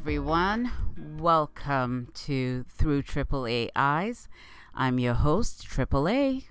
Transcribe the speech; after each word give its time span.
everyone. 0.00 0.72
Welcome 1.18 2.08
to 2.14 2.64
Through 2.70 3.02
Triple 3.02 3.46
A 3.46 3.68
Eyes. 3.76 4.30
I'm 4.74 4.98
your 4.98 5.12
host, 5.12 5.66
Triple 5.66 6.08
A. 6.08 6.46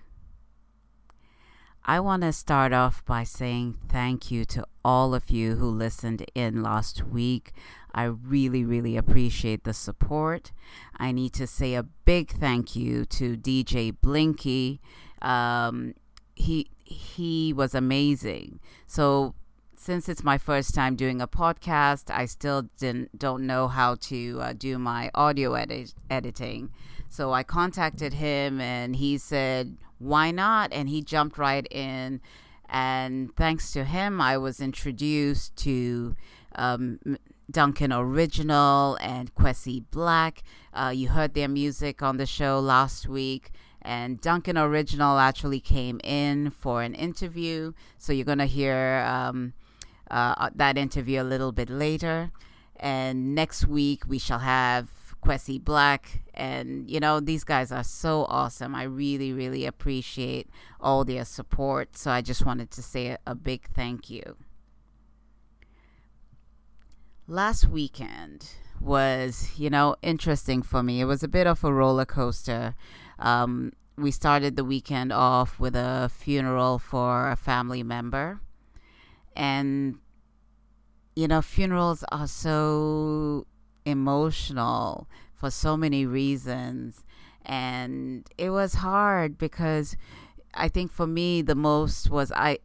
I 1.84 2.00
want 2.00 2.22
to 2.22 2.32
start 2.32 2.74
off 2.74 3.04
by 3.06 3.24
saying 3.24 3.80
thank 3.90 4.30
you 4.30 4.46
to 4.46 4.68
all 4.86 5.16
of 5.16 5.32
you 5.32 5.56
who 5.56 5.68
listened 5.68 6.28
in 6.36 6.62
last 6.62 7.04
week. 7.08 7.52
I 7.92 8.04
really, 8.04 8.64
really 8.64 8.96
appreciate 8.96 9.64
the 9.64 9.74
support. 9.74 10.52
I 10.98 11.12
need 11.12 11.34
to 11.34 11.48
say 11.48 11.74
a 11.74 11.82
big 11.82 12.30
thank 12.30 12.76
you 12.76 13.04
to 13.06 13.36
DJ 13.36 13.96
Blinky. 14.00 14.80
Um, 15.24 15.96
he 16.36 16.70
he 16.84 17.52
was 17.52 17.74
amazing. 17.74 18.60
So 18.86 19.34
since 19.80 20.10
it's 20.10 20.26
my 20.26 20.38
first 20.38 20.76
time 20.76 20.98
doing 20.98 21.22
a 21.22 21.28
podcast, 21.28 22.14
I 22.14 22.26
still 22.26 22.64
didn't 22.78 23.18
don't 23.18 23.48
know 23.48 23.70
how 23.70 23.96
to 23.96 24.40
uh, 24.42 24.54
do 24.54 24.78
my 24.78 25.10
audio 25.16 25.54
edit, 25.54 25.94
editing. 26.10 26.72
So 27.08 27.32
I 27.32 27.44
contacted 27.44 28.14
him, 28.14 28.60
and 28.60 28.98
he 28.98 29.18
said, 29.18 29.78
"Why 29.98 30.32
not?" 30.32 30.74
And 30.74 30.90
he 30.90 31.02
jumped 31.02 31.38
right 31.38 31.66
in. 31.72 32.20
And 32.68 33.34
thanks 33.38 33.72
to 33.72 33.86
him, 33.86 34.20
I 34.20 34.38
was 34.38 34.60
introduced 34.60 35.56
to 35.64 36.14
um, 36.56 37.00
Duncan 37.50 37.94
Original 37.94 38.98
and 39.00 39.34
Kwesi 39.34 39.86
Black. 39.92 40.44
Uh, 40.74 40.92
you 40.94 41.08
heard 41.08 41.34
their 41.34 41.48
music 41.48 42.04
on 42.04 42.18
the 42.18 42.26
show 42.26 42.60
last 42.60 43.08
week. 43.08 43.52
And 43.82 44.20
Duncan 44.20 44.58
Original 44.58 45.18
actually 45.20 45.62
came 45.62 46.02
in 46.04 46.50
for 46.50 46.84
an 46.84 46.94
interview. 46.94 47.72
So 47.98 48.12
you're 48.12 48.26
going 48.26 48.40
to 48.40 48.46
hear 48.46 49.04
um, 49.08 49.54
uh, 50.10 50.50
that 50.56 50.78
interview 50.78 51.22
a 51.22 51.24
little 51.24 51.52
bit 51.52 51.70
later. 51.70 52.32
And 52.78 53.36
next 53.36 53.68
week, 53.68 54.04
we 54.08 54.20
shall 54.20 54.40
have 54.40 54.90
Kwesi 55.24 55.64
Black. 55.64 56.22
And, 56.34 56.90
you 56.90 57.00
know, 57.00 57.20
these 57.20 57.44
guys 57.44 57.72
are 57.72 57.84
so 57.84 58.26
awesome. 58.30 58.74
I 58.74 58.84
really, 58.84 59.34
really 59.34 59.66
appreciate 59.66 60.50
all 60.80 61.04
their 61.04 61.26
support. 61.26 61.98
So 61.98 62.12
I 62.12 62.22
just 62.22 62.46
wanted 62.46 62.72
to 62.72 62.82
say 62.82 63.08
a, 63.08 63.20
a 63.28 63.36
big 63.36 63.68
thank 63.74 64.10
you. 64.10 64.38
Last 67.28 67.68
weekend 67.68 68.50
was, 68.80 69.52
you 69.58 69.70
know, 69.70 69.96
interesting 70.02 70.64
for 70.64 70.82
me. 70.82 71.02
It 71.02 71.06
was 71.06 71.22
a 71.22 71.28
bit 71.28 71.46
of 71.46 71.64
a 71.64 71.74
roller 71.74 72.06
coaster. 72.06 72.76
Um, 73.20 73.74
we 73.98 74.12
started 74.12 74.56
the 74.56 74.64
weekend 74.64 75.12
off 75.12 75.60
with 75.60 75.76
a 75.76 76.10
funeral 76.12 76.80
for 76.80 77.30
a 77.30 77.36
family 77.36 77.84
member 77.84 78.40
and 79.40 79.96
you 81.16 81.28
know 81.28 81.42
funerals 81.42 82.04
are 82.12 82.28
so 82.28 83.48
emotional 83.86 85.08
for 85.34 85.50
so 85.50 85.76
many 85.78 86.06
reasons. 86.06 87.04
And 87.46 88.28
it 88.38 88.52
was 88.52 88.76
hard 88.76 89.38
because 89.38 89.96
i 90.54 90.68
think 90.68 90.92
for 90.92 91.08
me 91.08 91.42
the 91.44 91.56
most 91.56 92.10
was 92.10 92.32
i 92.32 92.58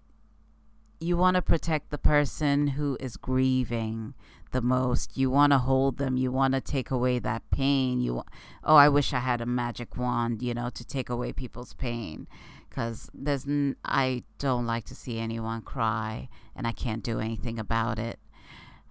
you 1.00 1.16
want 1.16 1.36
to 1.36 1.42
protect 1.42 1.90
the 1.90 1.98
person 1.98 2.68
who 2.68 2.96
is 2.98 3.18
grieving 3.18 4.14
the 4.52 4.62
most. 4.62 5.18
You 5.18 5.28
want 5.28 5.52
to 5.52 5.58
hold 5.58 5.98
them. 5.98 6.16
You 6.16 6.30
want 6.30 6.54
to 6.54 6.60
take 6.60 6.90
away 6.90 7.18
that 7.18 7.42
pain. 7.50 8.00
You 8.00 8.22
oh 8.62 8.76
i 8.76 8.88
wish 8.88 9.12
i 9.12 9.18
had 9.18 9.40
a 9.40 9.46
magic 9.46 9.96
wand 9.96 10.42
you 10.42 10.54
know 10.54 10.70
to 10.70 10.84
take 10.84 11.10
away 11.10 11.32
people's 11.32 11.74
pain 11.74 12.26
because 12.74 13.08
there's 13.14 13.46
n- 13.46 13.76
I 13.84 14.24
don't 14.40 14.66
like 14.66 14.84
to 14.86 14.96
see 14.96 15.20
anyone 15.20 15.62
cry, 15.62 16.28
and 16.56 16.66
I 16.66 16.72
can't 16.72 17.04
do 17.04 17.20
anything 17.20 17.56
about 17.56 18.00
it. 18.00 18.18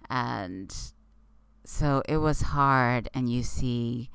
And 0.08 0.74
so 1.66 2.02
it 2.08 2.16
was 2.16 2.40
hard, 2.40 3.10
and 3.12 3.30
you 3.30 3.42
see 3.42 4.10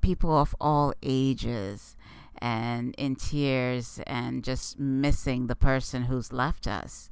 people 0.00 0.38
of 0.38 0.56
all 0.58 0.94
ages 1.02 1.96
and 2.38 2.94
in 2.96 3.16
tears 3.16 4.00
and 4.06 4.42
just 4.42 4.78
missing 4.78 5.48
the 5.48 5.56
person 5.56 6.04
who's 6.04 6.32
left 6.32 6.66
us. 6.66 7.10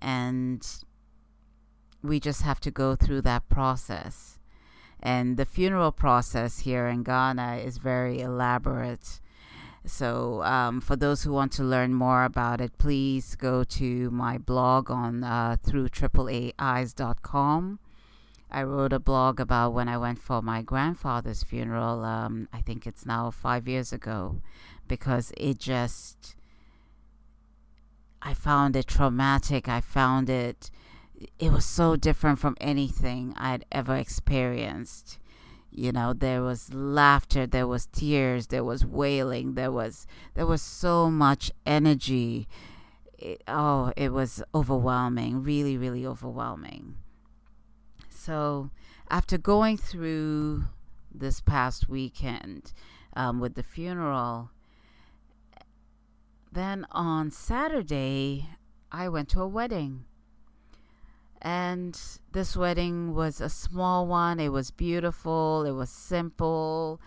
And 0.00 0.66
we 2.02 2.18
just 2.18 2.42
have 2.42 2.60
to 2.60 2.70
go 2.70 2.96
through 2.96 3.22
that 3.22 3.48
process. 3.50 4.38
And 5.00 5.36
the 5.36 5.44
funeral 5.44 5.92
process 5.92 6.60
here 6.60 6.86
in 6.86 7.02
Ghana 7.02 7.56
is 7.56 7.76
very 7.76 8.20
elaborate 8.20 9.20
so, 9.86 10.42
um, 10.42 10.80
for 10.80 10.96
those 10.96 11.22
who 11.22 11.32
want 11.32 11.52
to 11.52 11.62
learn 11.62 11.94
more 11.94 12.24
about 12.24 12.60
it, 12.60 12.76
please 12.78 13.34
go 13.36 13.64
to 13.64 14.10
my 14.10 14.38
blog 14.38 14.90
on 14.90 15.24
uh, 15.24 15.56
through 15.62 15.88
tripleaeyes.com. 15.88 17.78
I 18.50 18.62
wrote 18.62 18.92
a 18.92 18.98
blog 18.98 19.40
about 19.40 19.74
when 19.74 19.88
I 19.88 19.98
went 19.98 20.18
for 20.18 20.42
my 20.42 20.62
grandfather's 20.62 21.42
funeral. 21.42 22.04
Um, 22.04 22.48
I 22.52 22.60
think 22.60 22.86
it's 22.86 23.06
now 23.06 23.30
five 23.30 23.68
years 23.68 23.92
ago, 23.92 24.40
because 24.86 25.32
it 25.36 25.58
just, 25.58 26.34
I 28.20 28.34
found 28.34 28.74
it 28.74 28.86
traumatic. 28.86 29.68
I 29.68 29.80
found 29.80 30.28
it, 30.28 30.70
it 31.38 31.52
was 31.52 31.64
so 31.64 31.94
different 31.94 32.38
from 32.38 32.56
anything 32.60 33.34
I'd 33.36 33.64
ever 33.70 33.96
experienced 33.96 35.18
you 35.70 35.92
know 35.92 36.12
there 36.12 36.42
was 36.42 36.72
laughter 36.72 37.46
there 37.46 37.66
was 37.66 37.86
tears 37.86 38.48
there 38.48 38.64
was 38.64 38.84
wailing 38.84 39.54
there 39.54 39.70
was 39.70 40.06
there 40.34 40.46
was 40.46 40.62
so 40.62 41.10
much 41.10 41.50
energy. 41.66 42.48
It, 43.18 43.42
oh 43.48 43.92
it 43.96 44.12
was 44.12 44.42
overwhelming 44.54 45.42
really 45.42 45.76
really 45.76 46.06
overwhelming. 46.06 46.96
So 48.08 48.70
after 49.10 49.38
going 49.38 49.76
through 49.76 50.64
this 51.12 51.40
past 51.40 51.88
weekend 51.88 52.72
um, 53.14 53.40
with 53.40 53.54
the 53.54 53.62
funeral 53.62 54.50
then 56.52 56.86
on 56.90 57.30
saturday 57.30 58.48
i 58.90 59.08
went 59.08 59.28
to 59.28 59.40
a 59.40 59.48
wedding 59.48 60.04
and 61.42 61.98
this 62.32 62.56
wedding 62.56 63.14
was 63.14 63.40
a 63.40 63.48
small 63.48 64.06
one. 64.06 64.40
It 64.40 64.50
was 64.50 64.70
beautiful. 64.70 65.64
It 65.64 65.72
was 65.72 65.90
simple. 65.90 67.00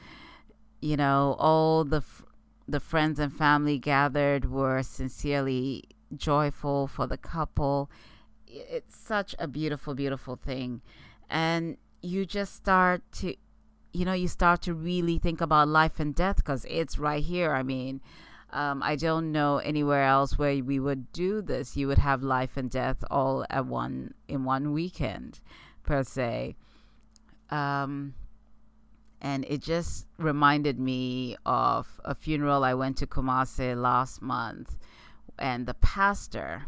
You 0.82 0.98
know, 0.98 1.36
all 1.40 1.84
the 1.84 1.98
f- 1.98 2.24
the 2.68 2.80
friends 2.80 3.20
and 3.20 3.34
family 3.34 3.78
gathered 3.78 4.50
were 4.50 4.82
sincerely 4.84 5.84
joyful 6.16 6.88
for 6.88 7.08
the 7.08 7.18
couple. 7.18 7.90
It's 8.48 8.98
such 8.98 9.36
a 9.40 9.48
beautiful, 9.48 9.94
beautiful 9.96 10.36
thing, 10.36 10.82
and 11.30 11.78
you 12.02 12.26
just 12.26 12.56
start 12.56 13.04
to, 13.14 13.36
you 13.94 14.06
know, 14.06 14.14
you 14.14 14.28
start 14.28 14.62
to 14.64 14.74
really 14.74 15.20
think 15.20 15.42
about 15.42 15.68
life 15.68 16.00
and 16.00 16.16
death 16.16 16.38
because 16.38 16.66
it's 16.70 16.98
right 16.98 17.24
here. 17.24 17.54
I 17.54 17.64
mean 17.64 18.02
um, 18.52 18.84
I 18.84 18.96
don't 18.96 19.32
know 19.32 19.58
anywhere 19.58 20.04
else 20.04 20.38
where 20.38 20.64
we 20.64 20.80
would 20.80 21.12
do 21.14 21.42
this. 21.42 21.78
You 21.78 21.88
would 21.88 21.98
have 21.98 22.22
life 22.22 22.58
and 22.58 22.70
death 22.70 23.04
all 23.10 23.46
at 23.50 23.66
one 23.66 24.14
in 24.28 24.44
one 24.44 24.74
weekend, 24.74 25.40
per 25.84 26.04
se. 26.04 26.56
Um, 27.50 28.14
and 29.22 29.46
it 29.48 29.62
just 29.62 30.08
reminded 30.18 30.80
me 30.80 31.38
of 31.46 32.00
a 32.04 32.16
funeral 32.16 32.64
I 32.64 32.74
went 32.74 32.98
to 32.98 33.08
Kumasi 33.08 33.80
last 33.80 34.22
month, 34.22 34.78
and 35.38 35.66
the 35.66 35.76
pastor, 35.76 36.64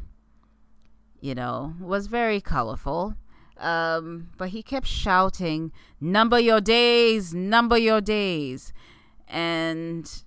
you 1.19 1.35
know, 1.35 1.73
was 1.79 2.07
very 2.07 2.39
colorful. 2.39 3.15
Um, 3.57 4.29
but 4.37 4.49
he 4.49 4.63
kept 4.63 4.87
shouting, 4.87 5.71
"Number 5.99 6.39
your 6.39 6.61
days, 6.61 7.33
number 7.33 7.77
your 7.77 8.01
days," 8.01 8.73
and 9.27 10.23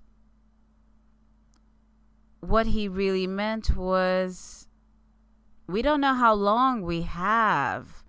what 2.48 2.68
he 2.68 2.88
really 2.88 3.26
meant 3.26 3.76
was 3.76 4.66
we 5.66 5.82
don't 5.82 6.00
know 6.00 6.14
how 6.14 6.34
long 6.34 6.82
we 6.82 7.02
have 7.02 8.04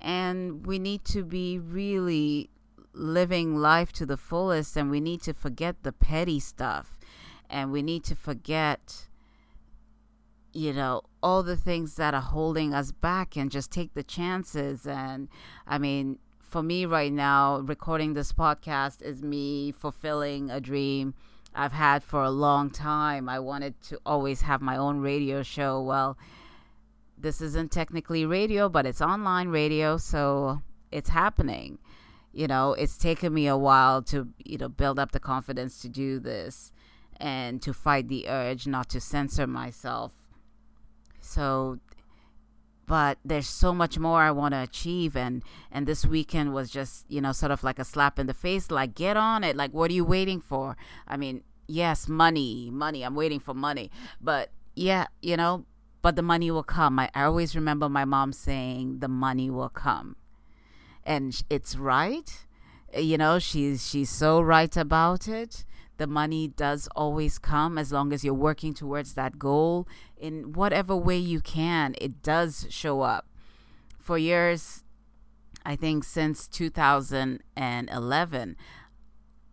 and 0.00 0.66
we 0.66 0.78
need 0.78 1.04
to 1.04 1.22
be 1.22 1.58
really 1.58 2.50
living 2.92 3.56
life 3.56 3.92
to 3.92 4.04
the 4.04 4.16
fullest 4.16 4.76
and 4.76 4.90
we 4.90 5.00
need 5.00 5.22
to 5.22 5.32
forget 5.32 5.82
the 5.82 5.92
petty 5.92 6.40
stuff 6.40 6.98
and 7.48 7.72
we 7.72 7.82
need 7.82 8.04
to 8.04 8.14
forget 8.14 9.06
you 10.52 10.72
know 10.72 11.00
all 11.22 11.42
the 11.42 11.56
things 11.56 11.94
that 11.94 12.12
are 12.12 12.20
holding 12.20 12.74
us 12.74 12.90
back 12.92 13.36
and 13.36 13.50
just 13.50 13.70
take 13.70 13.94
the 13.94 14.02
chances. 14.02 14.86
And 14.86 15.28
i 15.66 15.78
mean 15.78 16.18
for 16.40 16.62
me 16.62 16.84
right 16.84 17.12
now 17.12 17.58
recording 17.58 18.14
this 18.14 18.32
podcast 18.32 19.00
is 19.02 19.22
me 19.22 19.70
fulfilling 19.70 20.50
a 20.50 20.60
dream 20.60 21.14
I've 21.54 21.72
had 21.72 22.02
for 22.02 22.22
a 22.22 22.30
long 22.30 22.70
time. 22.70 23.28
I 23.28 23.38
wanted 23.38 23.80
to 23.82 24.00
always 24.06 24.42
have 24.42 24.60
my 24.60 24.76
own 24.76 25.00
radio 25.00 25.42
show. 25.42 25.80
Well, 25.82 26.16
this 27.18 27.40
isn't 27.40 27.70
technically 27.70 28.24
radio, 28.24 28.68
but 28.68 28.86
it's 28.86 29.02
online 29.02 29.48
radio, 29.48 29.96
so 29.96 30.62
it's 30.90 31.10
happening. 31.10 31.78
You 32.32 32.46
know, 32.46 32.74
it's 32.74 32.96
taken 32.96 33.34
me 33.34 33.46
a 33.48 33.56
while 33.56 34.02
to, 34.04 34.28
you 34.44 34.58
know, 34.58 34.68
build 34.68 34.98
up 34.98 35.12
the 35.12 35.20
confidence 35.20 35.80
to 35.82 35.88
do 35.88 36.20
this 36.20 36.72
and 37.16 37.60
to 37.62 37.72
fight 37.72 38.08
the 38.08 38.28
urge 38.28 38.66
not 38.66 38.88
to 38.90 39.00
censor 39.00 39.46
myself. 39.46 40.12
So, 41.20 41.78
but 42.90 43.18
there's 43.24 43.46
so 43.46 43.72
much 43.72 44.00
more 44.00 44.20
I 44.20 44.32
want 44.32 44.52
to 44.52 44.60
achieve 44.60 45.16
and 45.16 45.44
and 45.70 45.86
this 45.86 46.04
weekend 46.04 46.52
was 46.52 46.68
just 46.70 47.06
you 47.08 47.20
know 47.20 47.30
sort 47.30 47.52
of 47.52 47.62
like 47.62 47.78
a 47.78 47.84
slap 47.84 48.18
in 48.18 48.26
the 48.26 48.34
face 48.34 48.68
like 48.68 48.96
get 48.96 49.16
on 49.16 49.44
it 49.44 49.54
like 49.54 49.72
what 49.72 49.92
are 49.92 49.94
you 49.94 50.04
waiting 50.04 50.40
for? 50.40 50.76
I 51.06 51.16
mean 51.16 51.44
yes 51.68 52.08
money 52.08 52.68
money 52.68 53.04
I'm 53.04 53.14
waiting 53.14 53.38
for 53.38 53.54
money 53.54 53.92
but 54.20 54.50
yeah 54.74 55.06
you 55.22 55.36
know 55.36 55.66
but 56.02 56.16
the 56.16 56.22
money 56.22 56.50
will 56.50 56.64
come. 56.64 56.98
I, 56.98 57.10
I 57.14 57.22
always 57.22 57.54
remember 57.54 57.88
my 57.88 58.04
mom 58.04 58.32
saying 58.32 58.98
the 58.98 59.08
money 59.08 59.50
will 59.50 59.68
come. 59.68 60.16
And 61.04 61.40
it's 61.48 61.76
right 61.76 62.44
you 62.98 63.16
know 63.16 63.38
she's 63.38 63.88
she's 63.88 64.10
so 64.10 64.40
right 64.40 64.76
about 64.76 65.28
it 65.28 65.64
the 66.00 66.06
money 66.06 66.48
does 66.48 66.88
always 66.96 67.38
come 67.38 67.76
as 67.76 67.92
long 67.92 68.10
as 68.10 68.24
you're 68.24 68.32
working 68.32 68.72
towards 68.72 69.12
that 69.12 69.38
goal 69.38 69.86
in 70.16 70.54
whatever 70.54 70.96
way 70.96 71.18
you 71.18 71.42
can. 71.42 71.94
It 72.00 72.22
does 72.22 72.66
show 72.70 73.02
up. 73.02 73.26
For 73.98 74.16
years, 74.16 74.82
I 75.62 75.76
think 75.76 76.04
since 76.04 76.48
2011, 76.48 78.56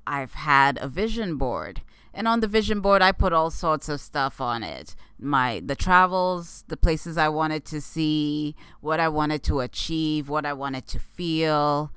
I've 0.08 0.34
had 0.36 0.80
a 0.82 0.88
vision 0.88 1.36
board. 1.36 1.82
And 2.14 2.30
on 2.30 2.40
the 2.40 2.48
vision 2.48 2.80
board, 2.80 3.02
I 3.02 3.12
put 3.12 3.34
all 3.34 3.52
sorts 3.52 3.90
of 3.90 4.00
stuff 4.00 4.40
on 4.40 4.64
it. 4.64 4.96
My 5.20 5.62
the 5.64 5.76
travels, 5.76 6.64
the 6.70 6.78
places 6.78 7.18
I 7.18 7.28
wanted 7.28 7.66
to 7.66 7.82
see, 7.82 8.56
what 8.80 9.02
I 9.02 9.10
wanted 9.10 9.44
to 9.44 9.60
achieve, 9.60 10.30
what 10.30 10.46
I 10.46 10.54
wanted 10.54 10.88
to 10.88 11.00
feel, 11.00 11.92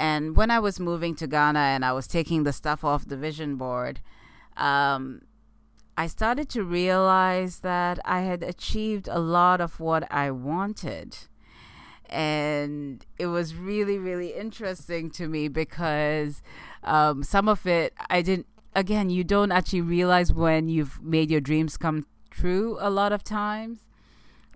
and 0.00 0.34
when 0.34 0.50
I 0.50 0.58
was 0.58 0.80
moving 0.80 1.14
to 1.16 1.26
Ghana 1.26 1.58
and 1.58 1.84
I 1.84 1.92
was 1.92 2.06
taking 2.06 2.44
the 2.44 2.54
stuff 2.54 2.82
off 2.84 3.06
the 3.06 3.18
vision 3.18 3.56
board, 3.56 4.00
um, 4.56 5.20
I 5.94 6.06
started 6.06 6.48
to 6.50 6.64
realize 6.64 7.58
that 7.58 7.98
I 8.06 8.22
had 8.22 8.42
achieved 8.42 9.08
a 9.08 9.18
lot 9.20 9.60
of 9.60 9.78
what 9.78 10.10
I 10.10 10.30
wanted. 10.30 11.18
And 12.08 13.04
it 13.18 13.26
was 13.26 13.54
really, 13.54 13.98
really 13.98 14.32
interesting 14.32 15.10
to 15.10 15.28
me 15.28 15.48
because 15.48 16.40
um, 16.82 17.22
some 17.22 17.46
of 17.46 17.66
it 17.66 17.92
I 18.08 18.22
didn't, 18.22 18.46
again, 18.74 19.10
you 19.10 19.22
don't 19.22 19.52
actually 19.52 19.82
realize 19.82 20.32
when 20.32 20.70
you've 20.70 21.02
made 21.02 21.30
your 21.30 21.42
dreams 21.42 21.76
come 21.76 22.06
true 22.30 22.78
a 22.80 22.88
lot 22.88 23.12
of 23.12 23.22
times. 23.22 23.80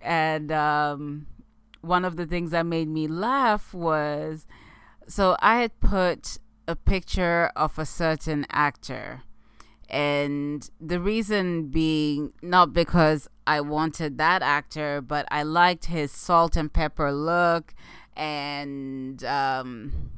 And 0.00 0.50
um, 0.50 1.26
one 1.82 2.06
of 2.06 2.16
the 2.16 2.24
things 2.24 2.50
that 2.52 2.64
made 2.64 2.88
me 2.88 3.06
laugh 3.06 3.74
was 3.74 4.46
so 5.06 5.36
I 5.40 5.60
had 5.60 5.78
put 5.80 6.38
a 6.66 6.76
picture 6.76 7.50
of 7.56 7.78
a 7.78 7.86
certain 7.86 8.46
actor. 8.50 9.22
And 9.88 10.68
the 10.80 10.98
reason 10.98 11.68
being 11.68 12.32
not 12.42 12.72
because 12.72 13.28
I 13.46 13.60
wanted 13.60 14.18
that 14.18 14.42
actor, 14.42 15.00
but 15.00 15.26
I 15.30 15.42
liked 15.42 15.86
his 15.86 16.10
salt 16.10 16.56
and 16.56 16.72
pepper 16.72 17.12
look. 17.12 17.74
And, 18.16 19.22
um, 19.24 20.10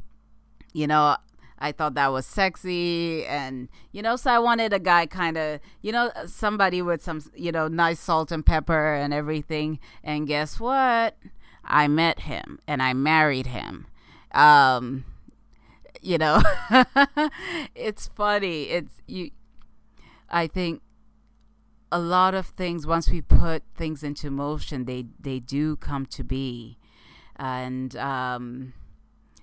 you 0.72 0.86
know, 0.86 1.16
I 1.58 1.72
thought 1.72 1.94
that 1.94 2.12
was 2.12 2.26
sexy. 2.26 3.26
And, 3.26 3.68
you 3.92 4.02
know, 4.02 4.16
so 4.16 4.30
I 4.30 4.38
wanted 4.38 4.72
a 4.72 4.78
guy 4.78 5.06
kind 5.06 5.36
of, 5.36 5.60
you 5.82 5.90
know, 5.92 6.12
somebody 6.26 6.80
with 6.80 7.02
some, 7.02 7.22
you 7.34 7.50
know, 7.50 7.66
nice 7.66 7.98
salt 7.98 8.30
and 8.30 8.46
pepper 8.46 8.94
and 8.94 9.12
everything. 9.12 9.80
And 10.04 10.28
guess 10.28 10.60
what? 10.60 11.16
I 11.64 11.88
met 11.88 12.20
him 12.20 12.60
and 12.68 12.80
I 12.80 12.92
married 12.94 13.48
him 13.48 13.86
um, 14.36 15.04
you 16.02 16.18
know, 16.18 16.40
it's 17.74 18.06
funny. 18.08 18.64
It's 18.64 19.02
you. 19.06 19.30
I 20.30 20.46
think 20.46 20.82
a 21.90 21.98
lot 21.98 22.34
of 22.34 22.46
things 22.46 22.86
once 22.86 23.10
we 23.10 23.20
put 23.22 23.62
things 23.74 24.02
into 24.02 24.30
motion, 24.30 24.84
they 24.84 25.06
they 25.18 25.38
do 25.38 25.76
come 25.76 26.06
to 26.06 26.22
be, 26.22 26.78
and 27.36 27.96
um, 27.96 28.74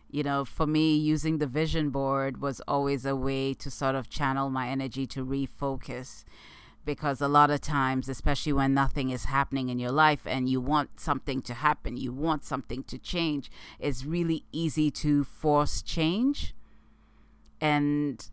you 0.09 0.23
know, 0.23 0.45
for 0.45 0.67
me, 0.67 0.95
using 0.95 1.39
the 1.39 1.47
vision 1.47 1.89
board 1.89 2.41
was 2.41 2.61
always 2.67 3.05
a 3.05 3.15
way 3.15 3.53
to 3.55 3.71
sort 3.71 3.95
of 3.95 4.09
channel 4.09 4.49
my 4.49 4.69
energy 4.69 5.07
to 5.07 5.25
refocus 5.25 6.23
because 6.85 7.21
a 7.21 7.27
lot 7.27 7.49
of 7.49 7.61
times, 7.61 8.09
especially 8.09 8.53
when 8.53 8.73
nothing 8.73 9.09
is 9.09 9.25
happening 9.25 9.69
in 9.69 9.79
your 9.79 9.91
life 9.91 10.21
and 10.25 10.49
you 10.49 10.59
want 10.59 10.99
something 10.99 11.41
to 11.43 11.53
happen, 11.53 11.97
you 11.97 12.11
want 12.11 12.43
something 12.43 12.83
to 12.83 12.97
change, 12.97 13.49
it's 13.79 14.05
really 14.05 14.45
easy 14.51 14.91
to 14.91 15.23
force 15.23 15.81
change. 15.81 16.55
And 17.61 18.27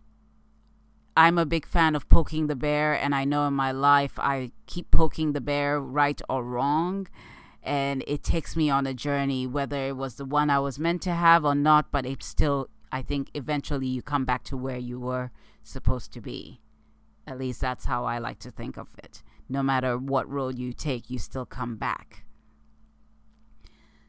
I'm 1.17 1.39
a 1.39 1.47
big 1.47 1.67
fan 1.67 1.95
of 1.95 2.09
poking 2.09 2.47
the 2.47 2.57
bear, 2.57 2.95
and 2.95 3.15
I 3.15 3.25
know 3.25 3.47
in 3.47 3.55
my 3.55 3.73
life 3.73 4.19
I 4.19 4.53
keep 4.67 4.91
poking 4.91 5.33
the 5.33 5.41
bear, 5.41 5.81
right 5.81 6.21
or 6.29 6.45
wrong. 6.45 7.09
And 7.63 8.03
it 8.07 8.23
takes 8.23 8.57
me 8.57 8.71
on 8.71 8.87
a 8.87 8.95
journey, 8.95 9.47
whether 9.47 9.89
it 9.89 9.97
was 9.97 10.15
the 10.15 10.25
one 10.25 10.49
I 10.49 10.61
was 10.61 10.79
meant 10.79 11.03
to 11.03 11.13
have 11.13 11.45
or 11.45 11.55
not, 11.55 11.93
but 11.93 12.07
it 12.07 12.23
still, 12.23 12.69
I 12.91 13.03
think 13.03 13.31
eventually 13.35 13.87
you 13.87 14.03
come 14.03 14.25
back 14.25 14.45
to 14.45 14.57
where 14.57 14.79
you 14.79 14.99
were 14.99 15.31
supposed 15.63 16.13
to 16.15 16.21
be. 16.21 16.61
At 17.31 17.39
least 17.39 17.61
that's 17.61 17.85
how 17.85 18.05
I 18.05 18.19
like 18.19 18.41
to 18.41 18.51
think 18.51 18.77
of 18.77 18.89
it. 18.99 19.23
No 19.49 19.63
matter 19.63 19.97
what 19.97 20.29
road 20.29 20.59
you 20.59 20.73
take, 20.73 21.09
you 21.11 21.19
still 21.21 21.47
come 21.47 21.77
back. 21.77 22.25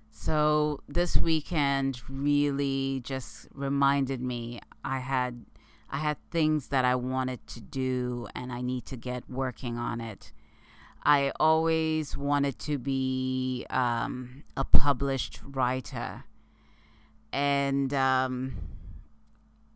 So 0.10 0.82
this 0.88 1.16
weekend 1.18 2.02
really 2.10 3.00
just 3.04 3.48
reminded 3.54 4.22
me 4.22 4.60
I 4.84 5.00
had 5.00 5.46
I 5.88 5.98
had 5.98 6.18
things 6.32 6.70
that 6.70 6.84
I 6.84 6.96
wanted 6.96 7.46
to 7.48 7.62
do 7.62 8.28
and 8.34 8.52
I 8.52 8.62
need 8.62 8.86
to 8.88 8.98
get 8.98 9.30
working 9.30 9.78
on 9.78 10.02
it. 10.02 10.32
I 11.04 11.32
always 11.40 12.18
wanted 12.18 12.58
to 12.60 12.80
be 12.80 13.66
um, 13.70 14.44
a 14.58 14.64
published 14.64 15.42
writer. 15.44 16.24
And 17.34 17.94
um, 17.94 18.56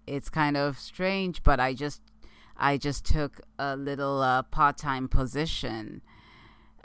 it's 0.08 0.30
kind 0.30 0.58
of 0.58 0.80
strange, 0.80 1.44
but 1.44 1.60
I 1.60 1.74
just 1.74 2.02
I 2.58 2.78
just 2.78 3.06
took 3.06 3.42
a 3.60 3.76
little 3.76 4.22
uh, 4.22 4.44
part 4.44 4.78
time 4.78 5.08
position 5.08 6.02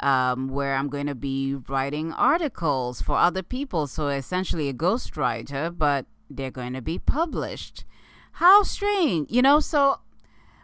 um, 0.00 0.48
where 0.48 0.74
I'm 0.74 0.88
going 0.88 1.06
to 1.06 1.14
be 1.14 1.54
writing 1.54 2.12
articles 2.12 3.02
for 3.02 3.16
other 3.16 3.42
people. 3.42 3.86
So 3.86 4.08
essentially, 4.08 4.68
a 4.68 4.74
ghostwriter, 4.74 5.76
but 5.76 6.06
they're 6.28 6.50
going 6.50 6.72
to 6.72 6.82
be 6.82 6.98
published. 6.98 7.84
How 8.32 8.62
strange, 8.62 9.30
you 9.30 9.42
know? 9.42 9.60
So, 9.60 10.00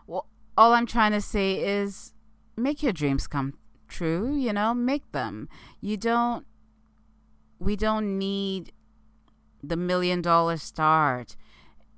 well, 0.06 0.26
all 0.56 0.72
I'm 0.72 0.86
trying 0.86 1.12
to 1.12 1.20
say 1.20 1.62
is 1.62 2.12
make 2.56 2.82
your 2.82 2.92
dreams 2.92 3.26
come 3.26 3.54
true, 3.88 4.34
you 4.34 4.52
know? 4.52 4.72
Make 4.74 5.12
them. 5.12 5.48
You 5.80 5.96
don't, 5.96 6.46
we 7.58 7.76
don't 7.76 8.18
need 8.18 8.72
the 9.62 9.76
million 9.76 10.22
dollar 10.22 10.56
start 10.56 11.36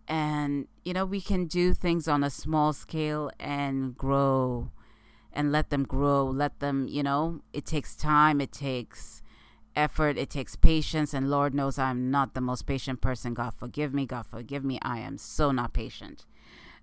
and 0.08 0.66
you 0.84 0.94
know 0.94 1.04
we 1.04 1.20
can 1.20 1.46
do 1.46 1.74
things 1.74 2.08
on 2.08 2.24
a 2.24 2.30
small 2.30 2.72
scale 2.72 3.30
and 3.38 3.96
grow 3.96 4.70
and 5.32 5.52
let 5.52 5.68
them 5.68 5.84
grow 5.84 6.24
let 6.24 6.58
them 6.60 6.88
you 6.88 7.02
know 7.02 7.40
it 7.52 7.66
takes 7.66 7.94
time 7.94 8.40
it 8.40 8.50
takes 8.50 9.22
effort 9.76 10.16
it 10.16 10.30
takes 10.30 10.56
patience 10.56 11.12
and 11.12 11.30
lord 11.30 11.54
knows 11.54 11.78
i'm 11.78 12.10
not 12.10 12.34
the 12.34 12.40
most 12.40 12.66
patient 12.66 13.00
person. 13.00 13.34
God 13.34 13.52
forgive 13.54 13.92
me 13.94 14.06
god 14.06 14.26
forgive 14.26 14.64
me. 14.64 14.78
I 14.82 14.98
am 14.98 15.18
so 15.18 15.52
not 15.52 15.72
patient. 15.72 16.24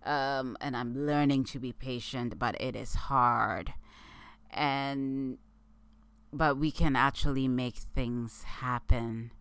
Um, 0.06 0.56
and 0.62 0.78
i'm 0.78 0.96
learning 0.96 1.46
to 1.46 1.60
be 1.60 1.74
patient 1.74 2.38
but 2.38 2.60
it 2.62 2.76
is 2.76 2.94
hard. 2.94 3.74
And 4.52 5.40
but 6.32 6.58
we 6.58 6.70
can 6.70 6.96
actually 6.96 7.48
make 7.48 7.76
things 7.76 8.44
happen 8.44 9.32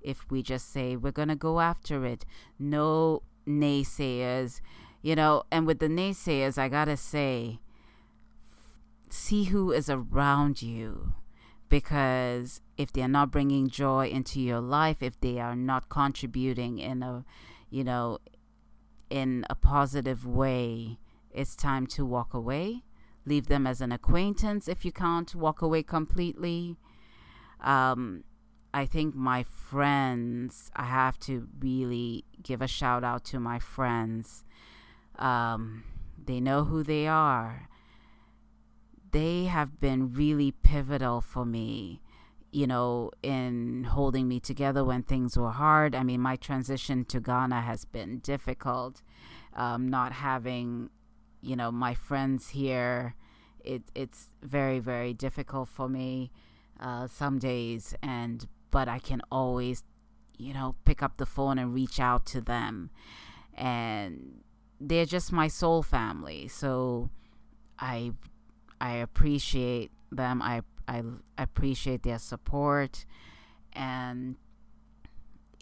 if 0.00 0.30
we 0.30 0.42
just 0.42 0.72
say 0.72 0.96
we're 0.96 1.10
going 1.12 1.28
to 1.28 1.36
go 1.36 1.60
after 1.60 2.04
it. 2.06 2.24
No 2.58 3.22
naysayers, 3.46 4.60
you 5.02 5.14
know, 5.14 5.44
and 5.50 5.66
with 5.66 5.78
the 5.78 5.88
naysayers, 5.88 6.58
I 6.58 6.68
gotta 6.68 6.96
say, 6.96 7.60
see 9.08 9.44
who 9.44 9.72
is 9.72 9.90
around 9.90 10.62
you 10.62 11.14
because 11.68 12.60
if 12.76 12.92
they're 12.92 13.08
not 13.08 13.30
bringing 13.30 13.68
joy 13.68 14.06
into 14.08 14.40
your 14.40 14.60
life, 14.60 15.02
if 15.02 15.18
they 15.20 15.38
are 15.38 15.56
not 15.56 15.88
contributing 15.88 16.78
in 16.78 17.02
a, 17.02 17.24
you 17.70 17.82
know, 17.82 18.18
in 19.08 19.46
a 19.48 19.54
positive 19.54 20.26
way, 20.26 20.98
it's 21.30 21.56
time 21.56 21.86
to 21.86 22.04
walk 22.04 22.34
away. 22.34 22.82
Leave 23.24 23.46
them 23.46 23.66
as 23.66 23.80
an 23.80 23.90
acquaintance 23.90 24.68
if 24.68 24.84
you 24.84 24.92
can't 24.92 25.34
walk 25.34 25.62
away 25.62 25.82
completely. 25.82 26.76
Um, 27.60 28.24
I 28.74 28.86
think 28.86 29.14
my 29.14 29.42
friends, 29.42 30.70
I 30.74 30.84
have 30.84 31.18
to 31.20 31.48
really 31.60 32.24
give 32.42 32.62
a 32.62 32.66
shout 32.66 33.04
out 33.04 33.24
to 33.26 33.38
my 33.38 33.58
friends. 33.58 34.44
Um, 35.18 35.84
they 36.24 36.40
know 36.40 36.64
who 36.64 36.82
they 36.82 37.06
are. 37.06 37.68
They 39.10 39.44
have 39.44 39.78
been 39.78 40.14
really 40.14 40.52
pivotal 40.52 41.20
for 41.20 41.44
me, 41.44 42.00
you 42.50 42.66
know, 42.66 43.10
in 43.22 43.84
holding 43.84 44.26
me 44.26 44.40
together 44.40 44.82
when 44.84 45.02
things 45.02 45.36
were 45.36 45.50
hard. 45.50 45.94
I 45.94 46.02
mean, 46.02 46.22
my 46.22 46.36
transition 46.36 47.04
to 47.06 47.20
Ghana 47.20 47.60
has 47.60 47.84
been 47.84 48.20
difficult. 48.20 49.02
Um, 49.54 49.88
not 49.88 50.12
having, 50.12 50.88
you 51.42 51.56
know, 51.56 51.70
my 51.70 51.92
friends 51.92 52.50
here, 52.50 53.16
it, 53.62 53.82
it's 53.94 54.28
very, 54.42 54.78
very 54.78 55.12
difficult 55.12 55.68
for 55.68 55.90
me 55.90 56.30
uh, 56.80 57.06
some 57.06 57.38
days, 57.38 57.94
and 58.02 58.48
but 58.72 58.88
I 58.88 58.98
can 58.98 59.22
always, 59.30 59.84
you 60.36 60.52
know, 60.52 60.74
pick 60.84 61.00
up 61.00 61.18
the 61.18 61.26
phone 61.26 61.58
and 61.58 61.72
reach 61.72 62.00
out 62.00 62.26
to 62.26 62.40
them, 62.40 62.90
and 63.54 64.40
they're 64.80 65.06
just 65.06 65.30
my 65.30 65.46
soul 65.46 65.84
family. 65.84 66.48
So 66.48 67.10
I 67.78 68.14
I 68.80 68.94
appreciate 68.94 69.92
them. 70.10 70.42
I 70.42 70.62
I 70.88 71.04
appreciate 71.38 72.02
their 72.02 72.18
support, 72.18 73.06
and 73.72 74.36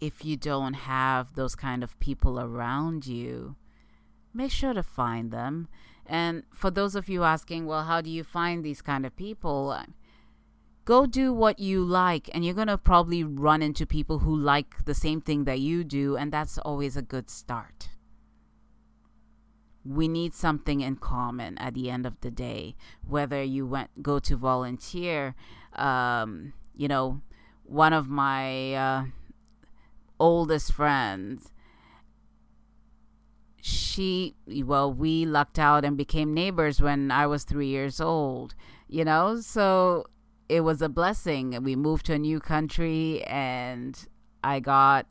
if 0.00 0.24
you 0.24 0.36
don't 0.36 0.74
have 0.74 1.34
those 1.34 1.54
kind 1.54 1.84
of 1.84 1.98
people 2.00 2.40
around 2.40 3.06
you, 3.06 3.56
make 4.32 4.50
sure 4.50 4.72
to 4.72 4.82
find 4.82 5.30
them. 5.30 5.68
And 6.06 6.44
for 6.52 6.70
those 6.70 6.94
of 6.94 7.08
you 7.08 7.22
asking, 7.22 7.66
well, 7.66 7.84
how 7.84 8.00
do 8.00 8.10
you 8.10 8.24
find 8.24 8.64
these 8.64 8.82
kind 8.82 9.04
of 9.04 9.14
people? 9.14 9.76
Go 10.84 11.06
do 11.06 11.32
what 11.32 11.58
you 11.58 11.84
like, 11.84 12.30
and 12.32 12.44
you're 12.44 12.54
going 12.54 12.68
to 12.68 12.78
probably 12.78 13.22
run 13.22 13.62
into 13.62 13.86
people 13.86 14.20
who 14.20 14.34
like 14.34 14.84
the 14.84 14.94
same 14.94 15.20
thing 15.20 15.44
that 15.44 15.60
you 15.60 15.84
do, 15.84 16.16
and 16.16 16.32
that's 16.32 16.58
always 16.58 16.96
a 16.96 17.02
good 17.02 17.30
start. 17.30 17.90
We 19.84 20.08
need 20.08 20.34
something 20.34 20.80
in 20.80 20.96
common 20.96 21.56
at 21.58 21.74
the 21.74 21.90
end 21.90 22.06
of 22.06 22.20
the 22.20 22.30
day, 22.30 22.76
whether 23.06 23.42
you 23.42 23.66
went 23.66 24.02
go 24.02 24.18
to 24.18 24.36
volunteer. 24.36 25.34
Um, 25.74 26.52
you 26.74 26.88
know, 26.88 27.22
one 27.64 27.92
of 27.92 28.08
my 28.08 28.74
uh, 28.74 29.04
oldest 30.18 30.72
friends 30.72 31.50
she 33.62 34.34
well 34.64 34.92
we 34.92 35.26
lucked 35.26 35.58
out 35.58 35.84
and 35.84 35.96
became 35.96 36.32
neighbors 36.32 36.80
when 36.80 37.10
i 37.10 37.26
was 37.26 37.44
three 37.44 37.66
years 37.66 38.00
old 38.00 38.54
you 38.88 39.04
know 39.04 39.38
so 39.40 40.06
it 40.50 40.62
was 40.62 40.82
a 40.82 40.88
blessing. 40.88 41.56
We 41.62 41.76
moved 41.76 42.06
to 42.06 42.14
a 42.14 42.18
new 42.18 42.40
country 42.40 43.22
and 43.24 44.06
i 44.42 44.58
got 44.58 45.06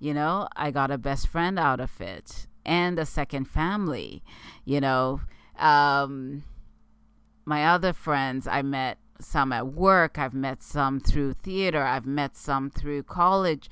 you 0.00 0.14
know 0.14 0.48
i 0.56 0.70
got 0.70 0.90
a 0.90 0.96
best 0.96 1.28
friend 1.28 1.58
out 1.58 1.78
of 1.78 2.00
it 2.00 2.46
and 2.64 2.98
a 2.98 3.06
second 3.06 3.44
family 3.44 4.22
you 4.64 4.80
know. 4.80 5.20
Um 5.58 6.44
my 7.44 7.66
other 7.66 7.92
friends 7.92 8.46
i 8.46 8.62
met 8.62 8.98
some 9.20 9.52
at 9.52 9.66
work 9.66 10.18
i've 10.18 10.34
met 10.34 10.62
some 10.62 10.98
through 11.00 11.32
theater 11.32 11.82
i've 11.82 12.06
met 12.06 12.36
some 12.36 12.70
through 12.70 13.02
college. 13.04 13.70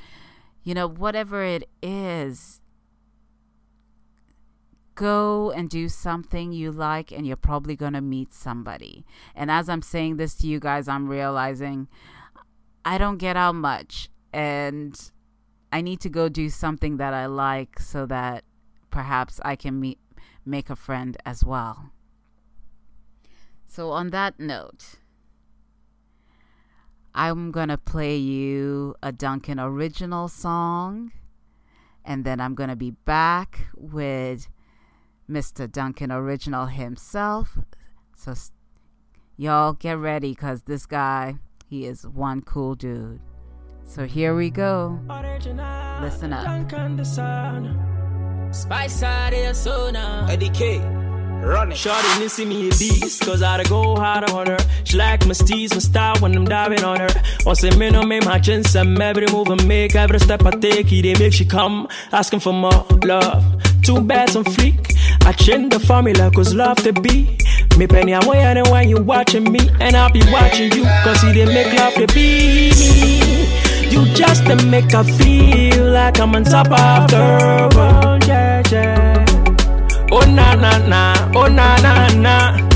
You 0.62 0.74
know 0.74 0.86
whatever 0.86 1.42
it 1.42 1.68
is 1.82 2.59
go 5.00 5.50
and 5.50 5.70
do 5.70 5.88
something 5.88 6.52
you 6.52 6.70
like 6.70 7.10
and 7.10 7.26
you're 7.26 7.34
probably 7.34 7.74
going 7.74 7.94
to 7.94 8.02
meet 8.02 8.34
somebody. 8.34 9.06
And 9.34 9.50
as 9.50 9.66
I'm 9.70 9.80
saying 9.80 10.18
this 10.18 10.34
to 10.36 10.46
you 10.46 10.60
guys, 10.60 10.88
I'm 10.88 11.08
realizing 11.08 11.88
I 12.84 12.98
don't 12.98 13.16
get 13.16 13.34
out 13.34 13.54
much 13.54 14.10
and 14.30 15.10
I 15.72 15.80
need 15.80 16.00
to 16.02 16.10
go 16.10 16.28
do 16.28 16.50
something 16.50 16.98
that 16.98 17.14
I 17.14 17.24
like 17.24 17.78
so 17.78 18.04
that 18.06 18.44
perhaps 18.90 19.40
I 19.42 19.56
can 19.56 19.80
meet 19.80 19.98
make 20.44 20.68
a 20.68 20.76
friend 20.76 21.16
as 21.24 21.44
well. 21.44 21.92
So 23.66 23.92
on 23.92 24.10
that 24.10 24.38
note, 24.38 24.96
I'm 27.14 27.52
going 27.52 27.68
to 27.70 27.78
play 27.78 28.16
you 28.18 28.96
a 29.02 29.12
Duncan 29.12 29.58
original 29.58 30.28
song 30.28 31.12
and 32.04 32.26
then 32.26 32.38
I'm 32.38 32.54
going 32.54 32.68
to 32.68 32.76
be 32.76 32.90
back 32.90 33.68
with 33.74 34.48
Mr. 35.30 35.70
Duncan 35.70 36.10
Original 36.10 36.66
himself. 36.66 37.56
So, 38.16 38.34
y'all 39.36 39.74
get 39.74 39.96
ready 39.96 40.30
because 40.30 40.62
this 40.62 40.86
guy, 40.86 41.36
he 41.68 41.86
is 41.86 42.06
one 42.06 42.42
cool 42.42 42.74
dude. 42.74 43.20
So, 43.84 44.06
here 44.06 44.34
we 44.34 44.50
go. 44.50 44.98
Listen 46.00 46.32
up. 46.32 46.70
Spice 48.52 49.02
Eddie 50.28 50.50
K. 50.50 50.80
Run 51.42 51.72
it. 51.72 51.78
Shorty 51.78 52.06
didn't 52.18 52.30
see 52.30 52.44
me 52.44 52.66
a 52.66 52.70
beast, 52.70 53.22
cause 53.22 53.42
I'd 53.42 53.66
go 53.68 53.96
hard 53.96 54.28
on 54.30 54.46
her. 54.48 54.58
She 54.84 54.98
like 54.98 55.24
my 55.26 55.32
steez, 55.32 55.72
my 55.72 55.78
style 55.78 56.16
when 56.18 56.36
I'm 56.36 56.44
diving 56.44 56.84
on 56.84 57.00
her. 57.00 57.08
Or 57.46 57.54
say, 57.54 57.70
me 57.76 57.88
no 57.88 58.02
make 58.02 58.26
my 58.26 58.38
chins, 58.38 58.74
and 58.76 59.00
every 59.00 59.26
move 59.28 59.48
I 59.48 59.64
make, 59.64 59.94
every 59.94 60.20
step 60.20 60.44
I 60.44 60.50
take, 60.50 60.88
they 60.90 61.14
make 61.14 61.32
she 61.32 61.46
come, 61.46 61.88
asking 62.12 62.40
for 62.40 62.52
more 62.52 62.84
love. 63.04 63.42
Too 63.82 64.02
bad 64.02 64.28
some 64.28 64.44
freak. 64.44 64.94
I 65.24 65.32
change 65.32 65.72
the 65.72 65.80
formula, 65.80 66.30
cause 66.30 66.54
love 66.54 66.78
to 66.78 66.92
be. 66.92 67.36
Me 67.78 67.86
penny 67.86 68.14
I'm 68.14 68.26
way 68.28 68.62
when 68.70 68.88
you 68.88 69.00
watching 69.00 69.50
me, 69.50 69.60
and 69.80 69.96
I'll 69.96 70.10
be 70.12 70.22
watching 70.32 70.72
you, 70.72 70.84
cause 71.04 71.20
he 71.22 71.32
didn't 71.32 71.54
make 71.54 71.72
love 71.78 71.94
to 71.94 72.06
be 72.14 72.70
me. 72.70 73.90
You 73.90 74.04
just 74.14 74.46
to 74.46 74.56
make 74.66 74.92
her 74.92 75.04
feel 75.04 75.90
like 75.90 76.20
I'm 76.20 76.34
on 76.34 76.44
top 76.44 76.70
of 76.70 77.10
the 77.10 77.72
world, 77.76 78.26
yeah, 78.26 78.62
yeah. 78.70 79.24
Oh 80.12 80.20
na 80.30 80.54
na 80.54 80.78
na, 80.86 81.30
oh 81.34 81.48
na 81.48 81.76
na 81.80 82.08
na. 82.14 82.70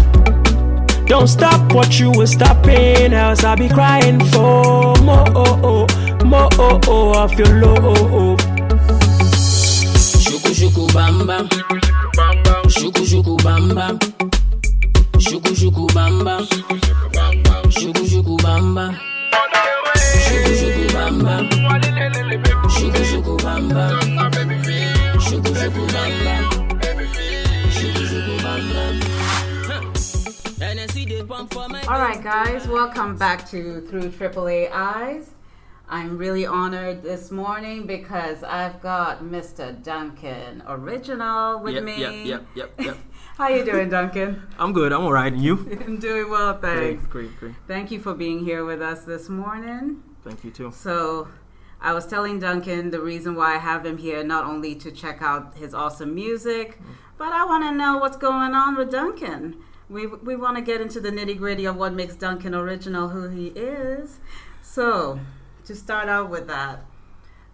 Don't 1.06 1.28
stop 1.28 1.72
what 1.72 2.00
you 2.00 2.10
were 2.12 2.26
stopping, 2.26 3.12
else 3.12 3.44
I'll 3.44 3.56
be 3.56 3.68
crying 3.68 4.18
for 4.26 4.94
more, 5.02 5.26
oh, 5.36 5.60
oh, 5.62 6.24
more 6.24 6.48
oh, 6.54 6.80
oh, 6.88 7.22
of 7.22 7.32
your 7.38 7.60
love. 7.60 8.38
Shuku 10.24 10.52
shuku 10.54 10.92
bam 10.94 11.26
bam, 11.26 11.48
shuku 12.74 13.02
shuku 13.10 13.34
bam 13.44 13.98
shuku 15.18 15.50
shuku 15.60 15.84
shuku 15.94 16.22
shuku 17.70 18.02
shuku 18.04 18.34
shuku 18.34 18.64
shuku 23.04 23.38
shuku 23.38 23.52
shuku 25.20 25.48
shuku. 25.48 25.74
All 31.86 32.00
right, 32.00 32.22
guys, 32.22 32.66
welcome 32.66 33.16
back 33.16 33.48
to 33.50 33.80
Through 33.82 34.10
AAA 34.10 34.70
Eyes. 34.72 35.30
I'm 35.88 36.16
really 36.16 36.46
honored 36.46 37.02
this 37.02 37.30
morning 37.30 37.86
because 37.86 38.42
I've 38.42 38.80
got 38.80 39.22
Mr. 39.22 39.82
Duncan 39.82 40.62
Original 40.66 41.60
with 41.60 41.74
yep, 41.74 41.84
me. 41.84 42.00
Yep, 42.00 42.14
yep, 42.24 42.46
yep, 42.54 42.72
yep. 42.78 42.96
How 43.36 43.48
you 43.48 43.64
doing, 43.64 43.90
Duncan? 43.90 44.42
I'm 44.58 44.72
good. 44.72 44.92
I'm 44.92 45.02
all 45.02 45.12
right. 45.12 45.32
And 45.32 45.42
you? 45.42 45.78
I'm 45.86 45.98
doing 45.98 46.30
well, 46.30 46.58
thanks. 46.58 47.06
Great, 47.06 47.28
great, 47.28 47.40
great. 47.40 47.54
Thank 47.66 47.90
you 47.90 48.00
for 48.00 48.14
being 48.14 48.44
here 48.44 48.64
with 48.64 48.80
us 48.80 49.04
this 49.04 49.28
morning. 49.28 50.02
Thank 50.22 50.42
you 50.42 50.50
too. 50.50 50.72
So, 50.72 51.28
I 51.80 51.92
was 51.92 52.06
telling 52.06 52.38
Duncan 52.38 52.90
the 52.90 53.00
reason 53.00 53.34
why 53.34 53.56
I 53.56 53.58
have 53.58 53.84
him 53.84 53.98
here 53.98 54.24
not 54.24 54.44
only 54.44 54.74
to 54.76 54.90
check 54.90 55.20
out 55.20 55.56
his 55.56 55.74
awesome 55.74 56.14
music, 56.14 56.80
mm. 56.80 56.86
but 57.18 57.32
I 57.32 57.44
want 57.44 57.64
to 57.64 57.72
know 57.72 57.98
what's 57.98 58.16
going 58.16 58.54
on 58.54 58.76
with 58.76 58.90
Duncan 58.90 59.62
we 59.88 60.06
we 60.06 60.34
want 60.36 60.56
to 60.56 60.62
get 60.62 60.80
into 60.80 61.00
the 61.00 61.10
nitty 61.10 61.36
gritty 61.36 61.66
of 61.66 61.76
what 61.76 61.92
makes 61.92 62.14
Duncan 62.14 62.54
original 62.54 63.08
who 63.08 63.28
he 63.28 63.48
is. 63.48 64.18
So, 64.62 65.20
to 65.64 65.74
start 65.74 66.08
out 66.08 66.30
with 66.30 66.46
that, 66.48 66.84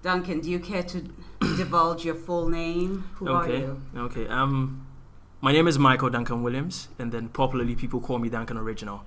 Duncan, 0.02 0.40
do 0.40 0.50
you 0.50 0.58
care 0.58 0.82
to 0.82 1.00
divulge 1.56 2.04
your 2.04 2.14
full 2.14 2.48
name? 2.48 3.04
Who 3.14 3.28
okay. 3.28 3.54
are 3.54 3.58
you? 3.58 3.82
Okay. 3.96 4.26
Um, 4.28 4.86
my 5.40 5.52
name 5.52 5.68
is 5.68 5.78
Michael 5.78 6.10
Duncan 6.10 6.42
Williams, 6.42 6.88
and 6.98 7.12
then 7.12 7.28
popularly 7.28 7.74
people 7.74 8.00
call 8.00 8.18
me 8.18 8.28
Duncan 8.28 8.56
Original. 8.56 9.04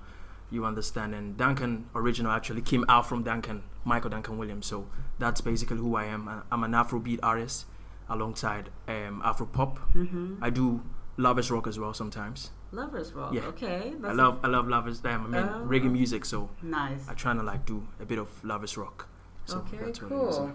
You 0.50 0.64
understand? 0.64 1.14
And 1.14 1.36
Duncan 1.36 1.86
Original 1.94 2.32
actually 2.32 2.62
came 2.62 2.84
out 2.88 3.08
from 3.08 3.22
Duncan, 3.22 3.62
Michael 3.84 4.10
Duncan 4.10 4.38
Williams. 4.38 4.66
So 4.66 4.86
that's 5.18 5.40
basically 5.40 5.78
who 5.78 5.96
I 5.96 6.04
am. 6.04 6.42
I'm 6.50 6.64
an 6.64 6.72
Afrobeat 6.72 7.20
artist 7.22 7.66
alongside 8.08 8.70
um, 8.86 9.22
Afro 9.24 9.46
pop. 9.46 9.78
Mm-hmm. 9.92 10.42
I 10.42 10.50
do 10.50 10.82
lovers 11.16 11.50
rock 11.50 11.66
as 11.66 11.78
well 11.78 11.94
sometimes. 11.94 12.50
Lovers 12.74 13.12
rock. 13.12 13.32
Yeah. 13.32 13.42
Okay. 13.42 13.92
I 14.02 14.12
love 14.12 14.40
I 14.42 14.48
love 14.48 14.66
lovers. 14.66 14.98
Damn, 15.00 15.26
I 15.26 15.28
mean 15.28 15.42
uh, 15.42 15.60
reggae 15.64 15.90
music. 15.90 16.24
So 16.24 16.50
nice. 16.60 17.08
I 17.08 17.14
try 17.14 17.32
to 17.32 17.42
like 17.42 17.64
do 17.64 17.86
a 18.00 18.04
bit 18.04 18.18
of 18.18 18.28
lovers 18.42 18.76
rock. 18.76 19.08
So 19.44 19.58
okay, 19.58 19.92
cool. 20.08 20.52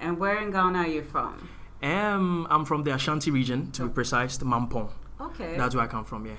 And 0.00 0.18
where 0.18 0.38
in 0.38 0.50
Ghana 0.50 0.78
are 0.78 0.86
you 0.88 1.02
from? 1.02 1.48
Um, 1.82 2.46
I'm 2.50 2.64
from 2.64 2.84
the 2.84 2.94
Ashanti 2.94 3.30
region, 3.30 3.70
to 3.72 3.86
be 3.86 3.90
precise, 3.90 4.36
the 4.36 4.44
Mampong. 4.44 4.90
Okay. 5.20 5.56
That's 5.56 5.74
where 5.74 5.84
I 5.84 5.86
come 5.86 6.04
from. 6.04 6.26
Yeah. 6.26 6.32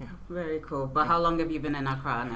Yeah. 0.00 0.06
Very 0.28 0.60
cool. 0.60 0.86
But 0.86 1.06
how 1.06 1.18
long 1.18 1.38
have 1.38 1.50
you 1.50 1.60
been 1.60 1.74
in 1.74 1.86
Accra 1.86 2.28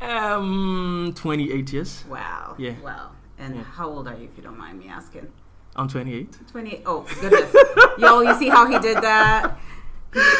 now? 0.00 0.36
Um, 0.36 1.12
28 1.14 1.72
years. 1.72 2.04
Wow. 2.08 2.54
Yeah. 2.58 2.74
Wow. 2.82 3.10
And 3.38 3.56
yeah. 3.56 3.62
how 3.62 3.88
old 3.88 4.08
are 4.08 4.16
you, 4.16 4.24
if 4.24 4.36
you 4.36 4.42
don't 4.42 4.58
mind 4.58 4.78
me 4.78 4.88
asking? 4.88 5.28
I'm 5.76 5.88
28. 5.88 6.38
28. 6.50 6.82
Oh, 6.86 7.06
goodness. 7.20 7.54
Yo, 7.98 8.20
you 8.20 8.34
see 8.34 8.48
how 8.48 8.66
he 8.66 8.78
did 8.78 8.96
that? 8.98 9.58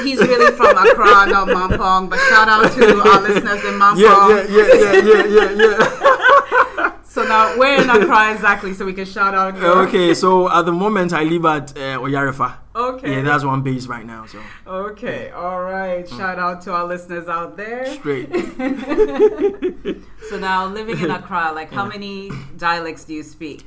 He's 0.03 0.19
really 0.19 0.53
from 0.57 0.77
Accra, 0.77 1.27
not 1.27 1.49
Mampong. 1.49 2.09
But 2.11 2.19
shout 2.31 2.49
out 2.49 2.73
to 2.73 3.01
our 3.01 3.21
listeners 3.21 3.65
in 3.65 3.75
Mampong. 3.79 3.99
Yeah, 3.99 4.47
yeah, 4.49 4.67
yeah, 4.75 4.93
yeah, 4.93 5.25
yeah, 5.27 5.51
yeah, 5.51 5.79
yeah. 5.79 6.95
So 7.09 7.25
now 7.25 7.59
where 7.59 7.83
in 7.83 7.91
Accra 7.91 8.33
exactly, 8.33 8.75
so 8.75 8.85
we 8.85 8.93
can 8.93 9.05
shout 9.07 9.35
out. 9.35 9.57
okay, 9.89 10.15
so 10.15 10.49
at 10.53 10.67
the 10.67 10.73
moment 10.73 11.13
I 11.13 11.25
live 11.25 11.45
at 11.47 11.71
uh, 11.77 11.99
Oyarefa. 11.99 12.59
Okay. 12.77 13.11
Yeah, 13.17 13.23
that's 13.23 13.43
one 13.45 13.63
base 13.63 13.87
right 13.89 14.07
now. 14.07 14.27
So 14.27 14.39
Okay. 14.69 15.31
All 15.31 15.63
right. 15.63 16.07
Mm. 16.07 16.17
Shout 16.17 16.39
out 16.39 16.61
to 16.63 16.73
our 16.73 16.85
listeners 16.87 17.27
out 17.27 17.57
there. 17.57 17.87
straight. 17.87 18.31
So 20.29 20.39
now 20.39 20.67
living 20.67 20.99
in 21.01 21.11
Accra, 21.11 21.53
like 21.55 21.73
how 21.73 21.85
Yeah. 21.85 21.89
many 21.89 22.31
dialects 22.57 23.05
do 23.05 23.15
you 23.15 23.23
speak? 23.25 23.67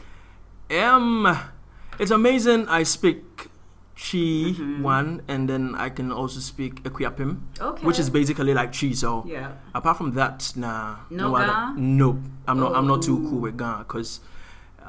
Um, 0.69 1.37
it's 1.99 2.11
amazing. 2.11 2.67
I 2.69 2.83
speak 2.83 3.49
Twi 4.01 4.55
Mhm. 4.57 4.81
one, 4.81 5.21
and 5.27 5.47
then 5.47 5.75
I 5.77 5.89
can 5.89 6.11
also 6.11 6.39
speak 6.39 6.81
Akuapem, 6.83 7.37
Okay. 7.61 7.85
which 7.85 7.99
is 7.99 8.09
basically 8.09 8.53
like 8.53 8.71
Twi. 8.73 8.93
So 8.93 9.23
yeah. 9.27 9.51
apart 9.75 9.97
from 9.97 10.11
that, 10.13 10.51
nah, 10.55 10.95
No 11.11 11.35
other- 11.35 11.77
Nope. 11.77 12.17
I'm 12.47 12.57
not. 12.59 12.73
I'm 12.75 12.87
not 12.87 13.03
too 13.03 13.21
Oh. 13.23 13.29
cool 13.29 13.39
with 13.41 13.57
Ga 13.57 13.79
because 13.85 14.19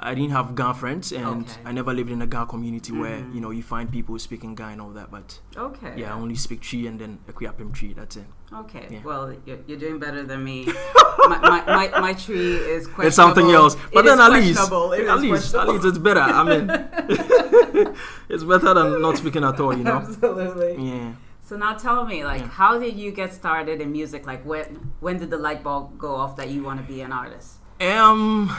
I 0.05 0.15
didn't 0.15 0.33
have 0.33 0.55
Ga 0.55 0.73
friends, 0.73 1.13
and 1.13 1.43
Okay. 1.49 1.61
I 1.65 1.73
never 1.73 1.93
lived 1.95 2.11
in 2.11 2.21
a 2.23 2.27
Ga 2.27 2.45
community 2.45 2.93
where 2.93 3.19
Mhm. 3.21 3.35
you 3.35 3.41
know 3.41 3.51
you 3.51 3.63
find 3.63 3.91
people 3.91 4.19
speaking 4.19 4.55
Ga 4.55 4.69
and 4.73 4.81
all 4.81 4.91
that. 4.91 5.11
But 5.11 5.39
Okay. 5.57 5.93
yeah, 5.97 6.13
I 6.15 6.19
only 6.19 6.35
speak 6.35 6.61
Twi 6.63 6.87
and 6.89 6.99
then 7.01 7.19
Akuapem 7.31 7.73
Twi. 7.79 7.95
That's 7.95 8.17
it. 8.17 8.27
Okay. 8.53 8.87
Yeah. 8.91 8.99
Well, 9.05 9.33
you're, 9.47 9.59
you're 9.67 9.79
doing 9.79 9.99
better 9.99 10.23
than 10.25 10.45
me. 10.45 10.67
my, 11.31 11.39
my, 11.39 11.61
my, 11.67 12.01
my 12.01 12.13
Twi 12.13 12.35
is 12.35 12.87
questionable. 12.87 13.07
It's 13.07 13.17
something 13.17 13.51
else. 13.51 13.77
But 13.95 14.01
It 14.05 14.09
then 14.09 14.21
at 14.21 14.33
least. 14.33 14.61
It 14.61 15.09
at 15.09 15.21
least, 15.21 15.55
at 15.55 15.69
least 15.69 15.85
it's 15.87 15.99
better. 15.99 16.21
I 16.21 16.43
mean, 16.45 16.67
it's 18.29 18.45
better 18.45 18.75
than 18.75 19.01
not 19.03 19.17
speaking 19.19 19.45
at 19.45 19.59
all. 19.61 19.77
You 19.77 19.85
know. 19.85 19.93
Absolutely. 20.05 20.77
Yeah. 20.89 21.13
So 21.45 21.57
now 21.57 21.75
tell 21.75 22.07
me, 22.07 22.25
like, 22.25 22.41
Yeah. 22.41 22.49
how 22.49 22.79
did 22.79 22.97
you 22.97 23.11
get 23.13 23.33
started 23.35 23.81
in 23.81 23.93
music? 23.93 24.27
Like, 24.27 24.45
when 24.45 24.93
when 25.01 25.19
did 25.19 25.31
the 25.31 25.39
light 25.39 25.63
bulb 25.63 25.99
go 25.99 26.15
off 26.15 26.37
that 26.37 26.49
you 26.51 26.63
want 26.63 26.81
to 26.81 26.87
be 26.93 27.01
an 27.03 27.13
artist? 27.13 27.59
Um, 27.81 28.51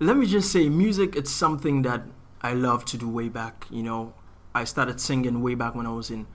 let 0.00 0.16
me 0.16 0.26
just 0.26 0.50
say, 0.52 0.68
music. 0.68 1.16
It's 1.16 1.30
something 1.30 1.82
that 1.82 2.02
I 2.42 2.54
love 2.54 2.84
to 2.86 2.96
do 2.96 3.08
way 3.08 3.28
back. 3.28 3.66
You 3.70 3.82
know, 3.82 4.14
I 4.54 4.64
started 4.64 5.00
singing 5.00 5.42
way 5.42 5.54
back 5.54 5.74
when 5.74 5.86
I 5.86 5.90
was 5.90 6.10
in 6.10 6.26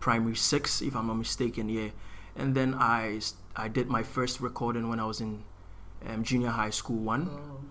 primary 0.00 0.36
six, 0.36 0.80
if 0.80 0.96
I'm 0.96 1.06
not 1.06 1.14
mistaken. 1.14 1.68
Yeah, 1.68 1.88
and 2.36 2.54
then 2.54 2.74
I, 2.74 3.20
I 3.56 3.68
did 3.68 3.88
my 3.88 4.02
first 4.02 4.40
recording 4.40 4.88
when 4.88 4.98
I 5.00 5.04
was 5.04 5.20
in 5.20 5.44
um, 6.08 6.24
junior 6.24 6.48
high 6.48 6.70
school 6.70 6.96
one. 6.96 7.28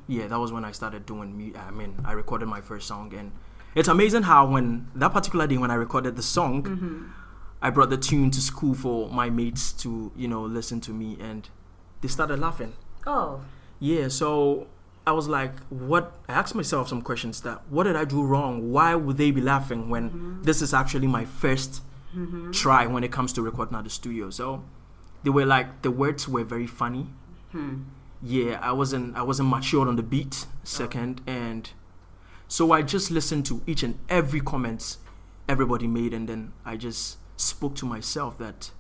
Yeah, 0.08 0.28
that 0.28 0.40
was 0.40 0.52
when 0.52 0.64
I 0.66 0.72
started 0.72 1.06
doing. 1.06 1.36
mu- 1.38 1.58
I 1.58 1.72
mean, 1.72 1.96
I 2.06 2.12
recorded 2.14 2.48
my 2.48 2.62
first 2.62 2.88
song, 2.88 3.14
and 3.18 3.32
it's 3.76 3.88
amazing 3.88 4.24
how 4.24 4.46
when 4.48 4.88
that 4.96 5.14
particular 5.14 5.48
day 5.48 5.58
when 5.58 5.72
I 5.72 5.76
recorded 5.76 6.16
the 6.16 6.24
song, 6.24 6.64
Mm-hmm. 6.64 7.06
I 7.62 7.70
brought 7.72 7.90
the 7.90 7.98
tune 7.98 8.32
to 8.32 8.40
school 8.42 8.74
for 8.74 9.10
my 9.10 9.30
mates 9.30 9.74
to 9.84 10.14
you 10.16 10.28
know 10.30 10.44
listen 10.44 10.80
to 10.82 10.92
me, 10.92 11.18
and 11.20 11.50
they 12.02 12.08
started 12.08 12.40
laughing. 12.40 12.74
Oh. 13.06 13.42
Yeah, 13.80 14.08
so 14.08 14.68
I 15.10 15.12
was 15.12 15.28
like, 15.28 15.54
what? 15.70 16.04
I 16.30 16.34
asked 16.34 16.54
myself 16.56 16.88
some 16.88 17.02
questions 17.02 17.42
that 17.42 17.58
what 17.70 17.84
did 17.86 17.96
I 17.96 18.06
do 18.06 18.22
wrong? 18.24 18.72
Why 18.72 18.94
would 18.96 19.18
they 19.18 19.32
be 19.32 19.42
laughing 19.42 19.90
when 19.90 20.10
Mhm. 20.10 20.44
this 20.46 20.62
is 20.62 20.74
actually 20.74 21.08
my 21.08 21.26
first 21.26 21.82
Mm-hmm. 22.16 22.52
try 22.52 22.86
when 22.88 23.04
it 23.04 23.12
comes 23.12 23.34
to 23.34 23.42
recording 23.42 23.76
at 23.78 23.84
the 23.84 23.90
studio? 23.90 24.30
So 24.30 24.64
they 25.24 25.32
were 25.32 25.46
like, 25.46 25.82
the 25.82 25.92
words 25.92 26.28
were 26.28 26.44
very 26.56 26.68
funny. 26.68 27.08
Hmm. 27.52 27.74
Yeah, 28.22 28.60
I 28.62 28.72
wasn't 28.72 29.16
I 29.16 29.24
wasn't 29.24 29.50
matured 29.50 29.88
on 29.88 29.96
the 29.96 30.04
beat. 30.04 30.46
Second, 30.64 31.22
and 31.26 31.64
so 32.48 32.72
I 32.78 32.82
just 32.96 33.10
listened 33.12 33.46
to 33.48 33.62
each 33.66 33.82
and 33.84 33.96
every 34.10 34.42
comment 34.42 34.98
everybody 35.48 35.88
made, 35.88 36.14
and 36.14 36.28
then 36.30 36.52
I 36.66 36.78
just 36.78 37.18
spoke 37.38 37.74
to 37.82 37.86
myself 37.86 38.38
that, 38.38 38.72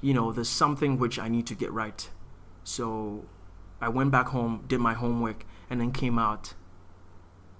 you 0.00 0.14
know, 0.14 0.32
there's 0.32 0.48
something 0.64 0.98
which 0.98 1.18
I 1.18 1.28
need 1.28 1.46
to 1.48 1.54
get 1.54 1.70
right. 1.72 2.08
So 2.64 3.24
I 3.86 3.88
went 3.90 4.10
back 4.10 4.28
home, 4.28 4.64
did 4.68 4.80
my 4.80 4.94
homework, 4.94 5.44
and 5.70 5.80
then 5.80 5.90
came 5.92 6.18
out, 6.18 6.54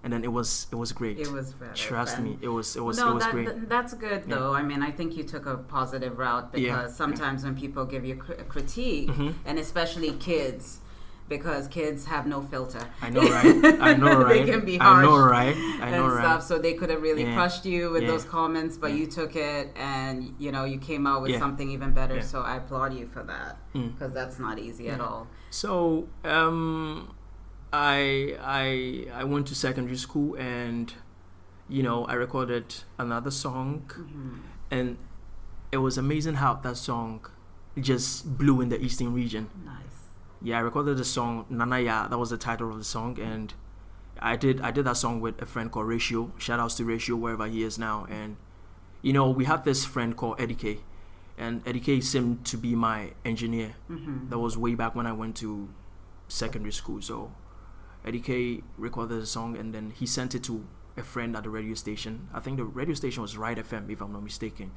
and 0.03 0.12
then 0.12 0.23
it 0.25 0.33
was 0.33 0.66
it 0.71 0.77
was 0.77 0.92
great. 0.92 1.19
It 1.19 1.31
was 1.33 1.53
better. 1.55 1.75
Trust 1.75 2.21
me, 2.21 2.38
it 2.40 2.49
was 2.49 2.77
it 2.77 2.83
was 2.85 2.99
no, 2.99 3.11
it 3.11 3.14
was 3.14 3.25
that, 3.25 3.33
great. 3.33 3.47
th- 3.49 3.69
that's 3.69 3.95
good 3.95 4.25
Yeah. 4.27 4.35
though. 4.37 4.55
I 4.55 4.62
mean, 4.62 4.83
I 4.83 4.90
think 4.90 5.16
you 5.16 5.25
took 5.25 5.47
a 5.47 5.57
positive 5.57 6.19
route 6.19 6.53
because 6.53 6.64
Yeah. 6.90 6.97
sometimes 7.03 7.45
when 7.45 7.57
people 7.57 7.85
give 7.85 8.05
you 8.05 8.14
a 8.38 8.45
critique, 8.45 9.09
Mhm. 9.11 9.35
and 9.45 9.59
especially 9.59 10.12
kids, 10.12 10.81
because 11.29 11.66
kids 11.66 12.05
have 12.07 12.25
no 12.25 12.40
filter. 12.40 12.79
I 13.03 13.11
know, 13.11 13.23
right? 13.23 13.81
I 13.81 13.95
know, 13.95 14.23
right? 14.23 14.47
they 14.47 14.53
can 14.53 14.64
be 14.64 14.77
harsh. 14.77 14.99
I 14.99 15.03
know, 15.03 15.19
right? 15.19 15.57
I 15.57 15.88
and 15.88 15.97
know, 15.97 16.07
right? 16.09 16.21
stuff, 16.23 16.42
so 16.45 16.57
they 16.57 16.75
could 16.75 16.88
have 16.88 17.03
really 17.03 17.25
Yeah. 17.25 17.35
crushed 17.35 17.66
you 17.66 17.90
with 17.90 18.03
Yeah. 18.05 18.11
those 18.12 18.25
comments, 18.25 18.77
but 18.77 18.90
Yeah. 18.92 18.99
you 18.99 19.07
took 19.09 19.35
it 19.35 19.73
and 19.75 20.37
you 20.38 20.53
know 20.53 20.62
you 20.62 20.79
came 20.79 21.05
out 21.05 21.23
with 21.23 21.33
Yeah. 21.33 21.40
something 21.40 21.69
even 21.69 21.90
better. 21.92 22.14
Yeah. 22.16 22.21
So 22.33 22.42
I 22.42 22.55
applaud 22.59 22.95
you 22.95 23.09
for 23.09 23.25
that 23.25 23.59
Mm. 23.75 23.92
because 23.99 24.12
that's 24.14 24.38
not 24.38 24.61
easy 24.61 24.88
at 24.88 25.01
all. 25.01 25.27
So 25.51 26.07
um, 26.25 27.09
I 27.72 28.37
I 28.40 29.07
I 29.12 29.24
went 29.24 29.46
to 29.48 29.55
secondary 29.55 29.96
school 29.96 30.35
and 30.37 30.92
you 31.68 31.83
know 31.83 32.05
I 32.07 32.14
recorded 32.14 32.74
another 32.98 33.31
song 33.31 33.90
Mhm. 33.92 34.38
and 34.70 34.98
it 35.72 35.79
was 35.79 35.98
amazing 35.98 36.35
how 36.37 36.55
that 36.55 36.76
song 36.76 37.20
just 37.79 38.38
blew 38.38 38.61
in 38.61 38.68
the 38.68 38.81
eastern 38.81 39.12
region. 39.12 39.50
Nice. 39.64 39.76
Yeah, 40.40 40.59
I 40.59 40.61
recorded 40.61 40.96
the 40.96 41.05
song 41.05 41.44
Nanaya. 41.50 42.09
That 42.09 42.18
was 42.18 42.31
the 42.31 42.38
title 42.38 42.70
of 42.70 42.79
the 42.79 42.85
song 42.85 43.18
and. 43.20 43.55
I 44.18 44.35
did 44.35 44.62
I 44.62 44.70
did 44.70 44.87
that 44.87 44.96
song 44.96 45.20
with 45.20 45.42
a 45.42 45.44
friend 45.44 45.70
called 45.70 45.88
Ratio. 45.88 46.33
Shout 46.38 46.59
outs 46.59 46.74
to 46.76 46.87
Ratio 46.87 47.16
wherever 47.16 47.46
he 47.46 47.62
is 47.62 47.79
now. 47.79 48.07
And 48.09 48.37
you 49.02 49.12
know, 49.12 49.29
we 49.29 49.44
had 49.44 49.62
this 49.64 49.85
friend 49.85 50.16
called 50.16 50.40
Eddie 50.40 50.55
K. 50.55 50.81
And 51.37 51.61
Eddie 51.68 51.81
K 51.81 52.00
seemed 52.00 52.46
to 52.46 52.57
be 52.57 52.74
my 52.74 53.12
engineer. 53.26 53.74
hmm 53.88 54.31
That 54.31 54.38
was 54.38 54.57
way 54.57 54.74
back 54.74 54.94
when 54.94 55.07
I 55.07 55.12
went 55.12 55.37
to 55.44 55.68
secondary 56.29 56.72
school. 56.72 57.02
So 57.02 57.31
Eddie 58.07 58.21
K 58.21 58.62
recorded 58.79 59.21
the 59.21 59.27
song 59.27 59.57
and 59.57 59.75
then 59.75 59.90
he 59.90 60.07
sent 60.07 60.35
it 60.35 60.42
to 60.45 60.64
a 60.97 61.03
friend 61.03 61.37
at 61.37 61.42
the 61.42 61.51
radio 61.51 61.75
station. 61.75 62.29
I 62.33 62.40
think 62.40 62.57
the 62.57 62.64
radio 62.64 62.95
station 62.95 63.23
was 63.23 63.37
Rite 63.37 63.59
FM, 63.59 63.90
if 63.90 64.01
I'm 64.01 64.12
not 64.12 64.23
mistaken. 64.23 64.71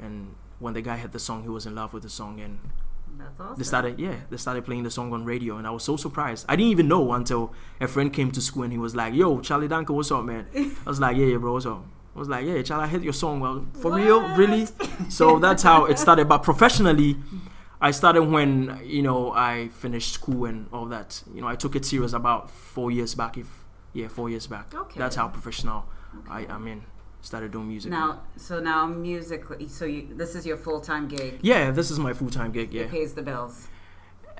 And 0.00 0.34
when 0.58 0.74
the 0.74 0.82
guy 0.82 0.96
heard 0.96 1.12
the 1.12 1.18
song, 1.18 1.42
he 1.42 1.48
was 1.48 1.66
in 1.66 1.74
love 1.74 1.92
with 1.92 2.02
the 2.04 2.08
song 2.08 2.40
and 2.40 2.58
That's 3.18 3.38
awesome. 3.40 3.54
they 3.58 3.64
started 3.64 3.98
yeah, 4.00 4.14
they 4.30 4.36
started 4.36 4.64
playing 4.64 4.84
the 4.84 4.90
song 4.90 5.12
on 5.12 5.24
radio 5.24 5.56
and 5.56 5.66
I 5.66 5.70
was 5.70 5.82
so 5.84 5.96
surprised. 5.96 6.46
I 6.48 6.56
didn't 6.56 6.70
even 6.70 6.88
know 6.88 7.12
until 7.12 7.52
a 7.80 7.88
friend 7.88 8.12
came 8.12 8.30
to 8.32 8.40
school 8.40 8.62
and 8.62 8.72
he 8.72 8.78
was 8.78 8.94
like, 8.94 9.12
Yo, 9.14 9.40
Charlie 9.40 9.68
Duncan, 9.68 9.96
what's 9.96 10.10
up, 10.12 10.24
man? 10.24 10.46
I 10.54 10.88
was 10.88 11.00
like, 11.00 11.16
Yeah, 11.16 11.26
yeah, 11.26 11.36
bro, 11.38 11.52
what's 11.54 11.66
up? 11.66 11.84
I 12.14 12.18
was 12.18 12.28
like, 12.28 12.46
Yeah, 12.46 12.62
Charlie, 12.62 12.84
I 12.84 12.88
hit 12.88 13.02
your 13.02 13.12
song. 13.12 13.40
Well, 13.40 13.66
for 13.80 13.92
real? 13.94 14.20
Really? 14.36 14.66
So 15.08 15.38
that's 15.38 15.62
how 15.62 15.86
it 15.86 15.98
started. 15.98 16.28
But 16.28 16.38
professionally, 16.42 17.16
I 17.88 17.90
started 17.90 18.22
when 18.22 18.80
you 18.84 19.02
know 19.02 19.32
I 19.32 19.68
finished 19.68 20.12
school 20.14 20.44
and 20.46 20.66
all 20.72 20.86
that. 20.86 21.22
You 21.34 21.40
know, 21.42 21.48
I 21.48 21.56
took 21.56 21.74
it 21.76 21.84
serious 21.84 22.12
about 22.12 22.50
four 22.50 22.90
years 22.90 23.14
back. 23.14 23.36
If 23.36 23.48
yeah, 23.92 24.08
four 24.08 24.30
years 24.30 24.46
back. 24.46 24.66
Okay. 24.74 24.98
That's 24.98 25.16
how 25.16 25.28
professional 25.28 25.84
Okay. 26.18 26.46
I 26.48 26.54
I 26.54 26.58
mean 26.58 26.80
started 27.20 27.50
doing 27.52 27.68
music. 27.68 27.90
Now, 27.90 28.20
so 28.36 28.60
now 28.60 28.86
musically, 28.86 29.68
so 29.68 29.84
you 29.84 30.08
this 30.16 30.34
is 30.34 30.46
your 30.46 30.56
full 30.56 30.80
time 30.80 31.08
gig. 31.08 31.38
yeah, 31.42 31.70
this 31.72 31.90
is 31.90 31.98
my 31.98 32.12
full 32.12 32.30
time 32.30 32.52
gig. 32.52 32.72
Yeah, 32.72 32.82
It 32.82 32.90
pays 32.90 33.14
the 33.14 33.22
bills, 33.22 33.68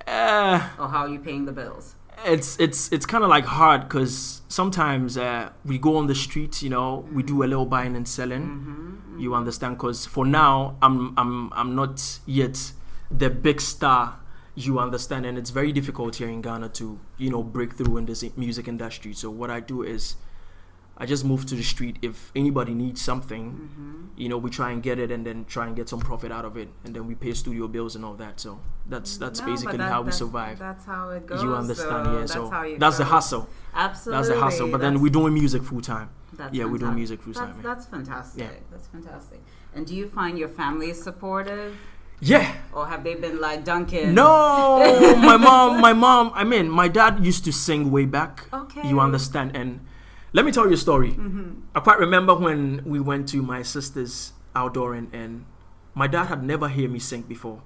uh, 0.06 0.68
or 0.78 0.88
how 0.88 1.00
are 1.06 1.08
you 1.08 1.18
paying 1.18 1.44
the 1.46 1.52
bills? 1.52 1.96
it's 2.26 2.60
it's 2.60 2.92
it's 2.92 3.06
kind 3.06 3.24
of 3.24 3.30
like 3.30 3.44
hard 3.46 3.80
because 3.88 4.42
sometimes 4.48 5.16
uh, 5.16 5.50
we 5.64 5.78
go 5.78 5.96
on 5.96 6.06
the 6.06 6.14
streets. 6.14 6.62
You 6.62 6.70
know, 6.70 7.04
we 7.12 7.22
do 7.22 7.42
a 7.42 7.46
little 7.52 7.66
buying 7.66 7.96
and 7.96 8.06
selling. 8.06 8.42
Mm-hmm. 8.42 9.18
You 9.20 9.34
understand? 9.34 9.76
Because 9.76 10.06
for 10.06 10.24
now, 10.26 10.76
I'm 10.82 11.14
I'm 11.16 11.52
I'm 11.52 11.74
not 11.74 12.20
yet 12.26 12.72
the 13.18 13.30
big 13.30 13.60
star. 13.60 14.18
You 14.54 14.78
understand? 14.78 15.24
And 15.24 15.38
it's 15.38 15.48
very 15.50 15.72
difficult 15.72 16.16
here 16.16 16.28
in 16.28 16.42
Ghana 16.42 16.68
to 16.80 16.98
you 17.16 17.30
know 17.30 17.42
break 17.42 17.72
through 17.74 17.96
in 17.96 18.04
this 18.06 18.22
music 18.36 18.68
industry. 18.68 19.14
So 19.14 19.30
what 19.30 19.50
I 19.50 19.60
do 19.60 19.82
is, 19.82 20.16
I 20.98 21.06
just 21.06 21.24
move 21.24 21.46
to 21.46 21.54
the 21.54 21.62
street. 21.62 21.96
If 22.02 22.30
anybody 22.36 22.74
needs 22.74 23.00
something, 23.00 23.44
Mm-hmm. 23.52 24.20
you 24.20 24.28
know, 24.28 24.36
we 24.36 24.50
try 24.50 24.70
and 24.72 24.82
get 24.82 24.98
it 24.98 25.10
and 25.10 25.24
then 25.26 25.46
try 25.46 25.66
and 25.66 25.74
get 25.74 25.88
some 25.88 26.00
profit 26.00 26.30
out 26.30 26.44
of 26.44 26.58
it, 26.58 26.68
and 26.84 26.94
then 26.94 27.06
we 27.06 27.14
pay 27.14 27.32
studio 27.32 27.66
bills 27.66 27.96
and 27.96 28.04
all 28.04 28.12
that. 28.24 28.40
So 28.40 28.60
that's 28.86 29.16
that's 29.16 29.40
No, 29.40 29.46
basically 29.46 29.78
that- 29.78 29.90
how 29.90 30.02
we 30.02 30.12
survive. 30.12 30.58
That's 30.58 30.84
how 30.84 31.08
it 31.10 31.26
goes. 31.26 31.42
you 31.42 31.54
understand? 31.54 32.04
so 32.06 32.12
yeah. 32.12 32.18
That's 32.20 32.32
So 32.34 32.50
how 32.50 32.62
you 32.64 32.78
that's 32.78 32.98
the 32.98 33.04
hustle. 33.06 33.48
Absolutely. 33.74 34.16
That's 34.18 34.28
the 34.34 34.40
hustle. 34.44 34.68
But 34.70 34.80
then 34.82 35.00
we're 35.00 35.08
doing 35.20 35.32
music 35.32 35.62
full 35.62 35.80
time. 35.80 36.10
that's 36.34 36.54
yeah, 36.54 36.66
we're 36.66 36.76
doing 36.84 36.94
music 36.94 37.22
full 37.22 37.32
time. 37.32 37.54
yeah. 37.56 37.62
that's 37.68 37.86
fantastic. 37.86 38.40
Yeah. 38.44 38.50
That's 38.70 38.86
fantastic. 38.88 39.40
And 39.74 39.86
do 39.86 39.94
you 39.96 40.06
find 40.06 40.36
your 40.38 40.50
family 40.50 40.92
supportive, 40.92 41.74
Yeah. 42.22 42.54
or 42.72 42.86
have 42.86 43.02
they 43.02 43.16
been 43.16 43.40
like 43.40 43.64
Duncan? 43.64 44.14
No, 44.14 44.78
my 45.18 45.36
mom, 45.36 45.80
my 45.80 45.92
mom. 45.92 46.30
I 46.34 46.44
mean, 46.44 46.70
my 46.70 46.86
dad 46.86 47.24
used 47.26 47.44
to 47.46 47.52
sing 47.52 47.90
way 47.90 48.06
back. 48.06 48.46
Okay. 48.52 48.88
You 48.88 49.00
understand? 49.00 49.56
And 49.56 49.80
let 50.32 50.44
me 50.44 50.52
tell 50.52 50.66
you 50.68 50.74
a 50.74 50.76
story. 50.76 51.10
Mm-hmm. 51.10 51.60
I 51.74 51.80
quite 51.80 51.98
remember 51.98 52.34
when 52.34 52.82
we 52.84 53.00
went 53.00 53.28
to 53.30 53.42
my 53.42 53.62
sister's 53.62 54.32
outdoor 54.54 54.94
and, 54.94 55.12
and 55.12 55.46
my 55.94 56.06
dad 56.06 56.26
had 56.26 56.44
never 56.44 56.68
heard 56.68 56.90
me 56.92 57.00
sing 57.00 57.22
before. 57.22 57.60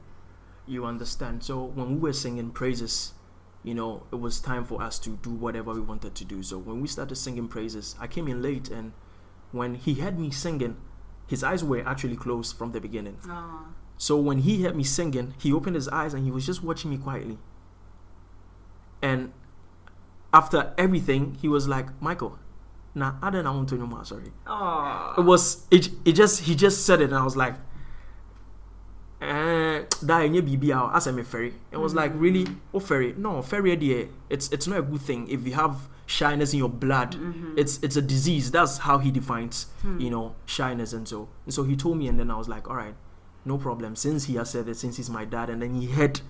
You 0.66 0.86
understand? 0.86 1.42
So 1.44 1.62
when 1.62 1.90
we 1.90 1.96
were 1.96 2.14
singing 2.14 2.50
praises, 2.50 3.12
you 3.62 3.74
know, 3.74 4.04
it 4.10 4.18
was 4.18 4.40
time 4.40 4.64
for 4.64 4.82
us 4.82 4.98
to 5.00 5.10
do 5.22 5.30
whatever 5.30 5.74
we 5.74 5.80
wanted 5.80 6.14
to 6.14 6.24
do. 6.24 6.42
So 6.42 6.56
when 6.56 6.80
we 6.80 6.88
started 6.88 7.16
singing 7.16 7.46
praises, 7.48 7.94
I 8.00 8.06
came 8.06 8.26
in 8.26 8.40
late 8.40 8.70
and 8.70 8.92
when 9.52 9.74
he 9.74 9.94
heard 9.94 10.18
me 10.18 10.30
singing, 10.30 10.78
his 11.26 11.44
eyes 11.44 11.62
were 11.62 11.86
actually 11.86 12.16
closed 12.16 12.56
from 12.56 12.72
the 12.72 12.80
beginning. 12.80 13.18
Oh, 13.28 13.66
So 13.98 14.16
when 14.16 14.38
he 14.38 14.62
heard 14.62 14.76
me 14.76 14.84
singing, 14.84 15.34
he 15.38 15.52
opened 15.52 15.76
his 15.76 15.88
eyes 15.88 16.14
and 16.14 16.24
he 16.24 16.30
was 16.30 16.44
just 16.44 16.62
watching 16.62 16.90
me 16.90 16.98
quietly. 16.98 17.38
And 19.00 19.32
after 20.32 20.74
everything, 20.76 21.36
he 21.40 21.48
was 21.48 21.66
like, 21.66 21.86
Michael, 22.00 22.38
nah, 22.94 23.14
I 23.22 23.30
don't 23.30 23.44
want 23.44 23.68
to 23.70 23.76
know 23.76 23.86
more. 23.86 24.04
Sorry. 24.04 24.32
Aw. 24.46 25.14
It 25.18 25.24
was 25.24 25.66
it. 25.70 25.90
It 26.04 26.12
just 26.12 26.42
he 26.42 26.54
just 26.54 26.84
said 26.84 27.00
it, 27.00 27.04
and 27.04 27.14
I 27.14 27.24
was 27.24 27.36
like, 27.36 27.54
eh, 29.20 29.84
that 30.02 30.30
BB 30.30 30.70
out. 30.70 30.94
I 30.94 30.98
said 30.98 31.14
me 31.14 31.22
ferry. 31.22 31.54
It 31.70 31.78
was 31.78 31.94
like 31.94 32.12
really, 32.14 32.46
oh 32.74 32.80
ferry. 32.80 33.14
No 33.16 33.42
ferry 33.42 33.72
idea. 33.72 34.08
It's 34.28 34.50
it's 34.50 34.66
not 34.66 34.78
a 34.78 34.82
good 34.82 35.00
thing 35.00 35.28
if 35.28 35.46
you 35.46 35.54
have 35.54 35.88
shyness 36.06 36.52
in 36.52 36.58
your 36.58 36.68
blood. 36.68 37.12
Mm-hmm. 37.12 37.58
It's 37.58 37.78
it's 37.82 37.96
a 37.96 38.02
disease. 38.02 38.50
That's 38.50 38.78
how 38.78 38.98
he 38.98 39.10
defines, 39.10 39.66
you 39.98 40.10
know, 40.10 40.34
shyness 40.44 40.92
and 40.92 41.06
so. 41.06 41.28
And 41.44 41.54
so 41.54 41.64
he 41.64 41.76
told 41.76 41.98
me, 41.98 42.08
and 42.08 42.18
then 42.18 42.30
I 42.30 42.36
was 42.36 42.48
like, 42.48 42.68
all 42.68 42.76
right, 42.76 42.94
no 43.46 43.56
problem. 43.58 43.96
Since 43.96 44.24
he 44.24 44.34
has 44.36 44.50
said 44.50 44.68
it, 44.68 44.76
since 44.76 44.96
he's 44.98 45.08
my 45.10 45.24
dad, 45.24 45.48
and 45.50 45.62
then 45.62 45.74
he 45.74 45.86
heard 45.86 46.20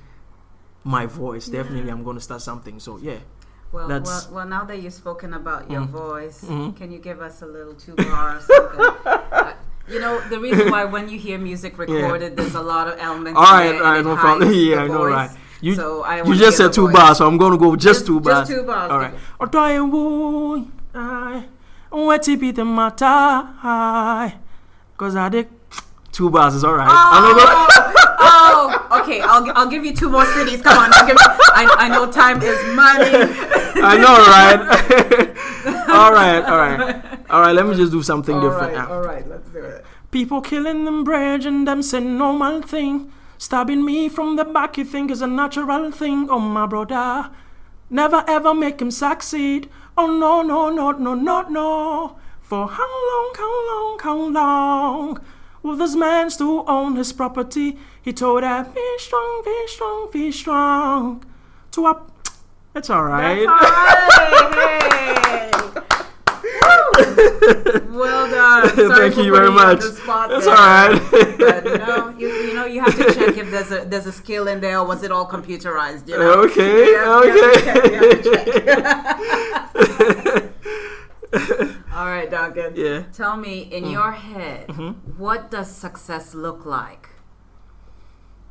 my 0.85 1.07
voice, 1.07 1.47
definitely 1.49 1.91
I'm 1.91 2.05
gonna 2.05 2.21
start 2.21 2.43
something. 2.43 2.79
So 2.79 2.99
yeah. 2.99 3.19
Well, 3.73 3.89
well, 3.89 4.29
well, 4.33 4.47
now 4.47 4.65
that 4.65 4.81
you've 4.81 4.93
spoken 4.95 5.35
about 5.35 5.69
your 5.71 5.83
Mm. 5.83 5.91
voice, 5.91 6.45
Mhm. 6.49 6.77
can 6.77 6.93
you 6.93 6.99
give 6.99 7.21
us 7.21 7.43
a 7.43 7.47
little 7.47 7.75
two 7.75 7.95
bar 7.97 8.37
or 8.37 8.41
something? 8.41 8.81
uh, 9.07 9.53
you 9.89 9.99
know, 9.99 10.21
the 10.31 10.39
reason 10.39 10.71
why 10.71 10.85
when 10.85 11.09
you 11.09 11.19
hear 11.19 11.37
music 11.39 11.77
recorded, 11.77 12.37
there's 12.37 12.55
a 12.55 12.63
lot 12.63 12.87
of 12.87 12.95
elements. 13.01 13.37
All 13.37 13.43
right, 13.59 13.75
all 13.75 13.83
right, 13.83 14.05
no 14.05 14.15
problem. 14.17 14.53
Yeah, 14.55 14.83
I 14.85 14.87
know, 14.87 15.05
right. 15.07 15.31
You 15.61 15.75
so 15.75 16.03
I 16.05 16.23
you 16.23 16.35
just 16.37 16.57
said 16.59 16.73
two 16.73 16.83
voice. 16.87 16.93
bars, 16.95 17.19
so 17.19 17.27
I'm 17.27 17.39
gonna 17.39 17.57
go 17.59 17.75
just, 17.77 18.07
two 18.07 18.21
bars. 18.21 18.49
Just 18.49 18.53
two 18.61 18.63
bars. 18.67 18.91
All 18.93 18.99
right. 18.99 19.15
Ọ̀dọ̀ 19.41 19.67
ewu 19.79 20.67
aye, 20.95 21.45
wetin 21.91 22.39
be 22.39 22.53
the 22.53 22.65
matter? 22.65 23.05
Aye, 23.07 24.35
Cause 24.97 25.17
I 25.17 25.29
did 25.29 25.49
two 26.17 26.31
bars 26.31 26.55
is 26.55 26.65
alright. 26.65 26.89
I'm 26.89 27.25
Oh, 28.19 28.89
oh, 28.89 29.01
okay. 29.03 29.21
I'll, 29.21 29.45
I'll 29.55 29.69
give 29.69 29.85
you 29.85 29.95
two 29.95 30.09
more 30.09 30.25
cities. 30.25 30.63
Come 30.63 30.79
on. 30.79 30.91
I'll 30.95 31.07
give 31.07 31.17
you, 31.21 31.27
I, 31.61 31.63
I 31.79 31.89
know 31.91 32.11
time 32.11 32.41
is 32.41 32.59
money. 32.75 33.11
I 33.85 33.99
know, 34.05 34.17
right? 34.35 34.61
all 36.01 36.13
right, 36.13 36.43
all 36.43 36.57
right, 36.57 37.31
all 37.31 37.41
right. 37.43 37.53
Let 37.53 37.67
me 37.67 37.77
just 37.77 37.93
do 37.93 38.03
something 38.03 38.35
All 38.35 38.41
different 38.41 38.73
right, 38.73 38.89
now. 38.89 38.95
all 38.95 39.03
right. 39.03 39.29
Let's 39.29 39.49
do 39.51 39.59
it. 39.59 39.85
People 40.11 40.41
killing 40.41 40.87
them 40.87 41.05
bridge 41.05 41.45
and 41.45 41.69
them 41.69 41.83
say 41.83 42.01
normal 42.01 42.63
thing. 42.63 43.13
Stabbing 43.37 43.85
me 43.85 44.09
from 44.09 44.37
the 44.37 44.45
back, 44.47 44.79
you 44.79 44.85
think 44.87 45.11
is 45.11 45.21
a 45.21 45.27
natural 45.27 45.91
thing. 45.91 46.31
Oh 46.31 46.39
my 46.39 46.65
brother, 46.65 47.29
never 47.91 48.25
ever 48.27 48.55
make 48.55 48.81
him 48.81 48.91
succeed. 48.91 49.69
Oh 49.99 50.07
no, 50.07 50.41
no, 50.41 50.71
no, 50.71 50.93
no, 50.93 51.13
no, 51.13 51.43
no. 51.43 52.17
For 52.41 52.67
how 52.69 52.93
long, 53.11 53.33
how 53.37 53.55
long, 53.69 53.99
how 54.01 54.17
long 54.17 55.21
will 55.67 55.77
this 55.77 55.95
man 55.97 56.31
still 56.31 56.65
own 56.69 56.97
his 56.97 57.13
property? 57.13 57.77
He 58.01 58.13
told 58.13 58.43
her, 58.45 58.65
be 58.75 58.97
strong, 58.99 59.43
be 59.45 59.65
strong, 59.67 60.09
be 60.13 60.33
strong. 60.33 61.25
To 61.73 61.87
up. 61.87 62.13
It's 62.75 62.89
alright. 62.91 63.47
That's 63.47 63.49
all 63.49 64.51
right. 64.51 65.53
Hey. 66.57 67.83
Well 67.91 68.31
done. 68.31 68.69
Sorry 68.77 69.11
Thank 69.11 69.17
you 69.27 69.33
very 69.35 69.51
putting 69.51 69.55
you 69.55 69.61
on 69.61 69.77
much. 69.77 69.81
That's 70.31 70.47
alright. 70.47 71.01
But 71.39 71.65
you 71.65 71.79
know, 71.79 72.15
you, 72.19 72.29
you 72.29 72.55
know, 72.55 72.65
you 72.67 72.81
have 72.83 72.95
to 72.97 73.15
check 73.15 73.37
if 73.37 73.51
there's 73.51 73.71
a 73.73 73.85
there's 73.87 74.07
a 74.07 74.13
skill 74.13 74.47
in 74.49 74.61
there 74.61 74.79
or 74.79 74.87
was 74.87 75.03
it 75.03 75.11
all 75.11 75.27
computerized. 75.27 76.09
You 76.09 76.19
know. 76.19 76.33
Okay, 76.45 76.87
You 76.91 76.97
have- 76.99 77.25
you 77.25 77.31
have 77.43 77.55
to 77.55 77.61
check, 77.63 77.93
have 77.93 78.23
to 78.23 78.31
okay. 79.91 80.41
check. 80.41 80.53
all 81.95 82.07
right, 82.07 82.31
Duncan. 82.31 82.75
yeah. 82.77 83.03
Tell 83.13 83.37
me, 83.37 83.61
in 83.61 83.87
your 83.87 84.13
head, 84.13 84.71
what 85.17 85.51
does 85.51 85.71
success 85.71 86.35
look 86.35 86.65
like? 86.67 87.09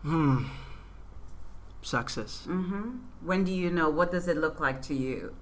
Hmm. 0.03 0.45
Success. 1.81 2.45
hmm 2.45 2.97
When 3.21 3.43
do 3.43 3.51
you 3.51 3.69
know? 3.71 3.89
What 3.89 4.11
does 4.11 4.27
it 4.27 4.37
look 4.37 4.59
like 4.59 4.81
to 4.83 4.93
you? 4.93 5.35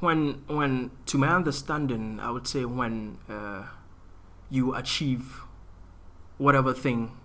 When, 0.00 0.42
when, 0.48 0.90
to 1.06 1.18
my 1.18 1.28
understanding, 1.28 2.18
I 2.20 2.30
would 2.30 2.46
say 2.46 2.64
when 2.64 3.18
uh, 3.28 3.64
you 4.50 4.74
achieve 4.74 5.40
whatever 6.38 6.74
thing 6.74 7.16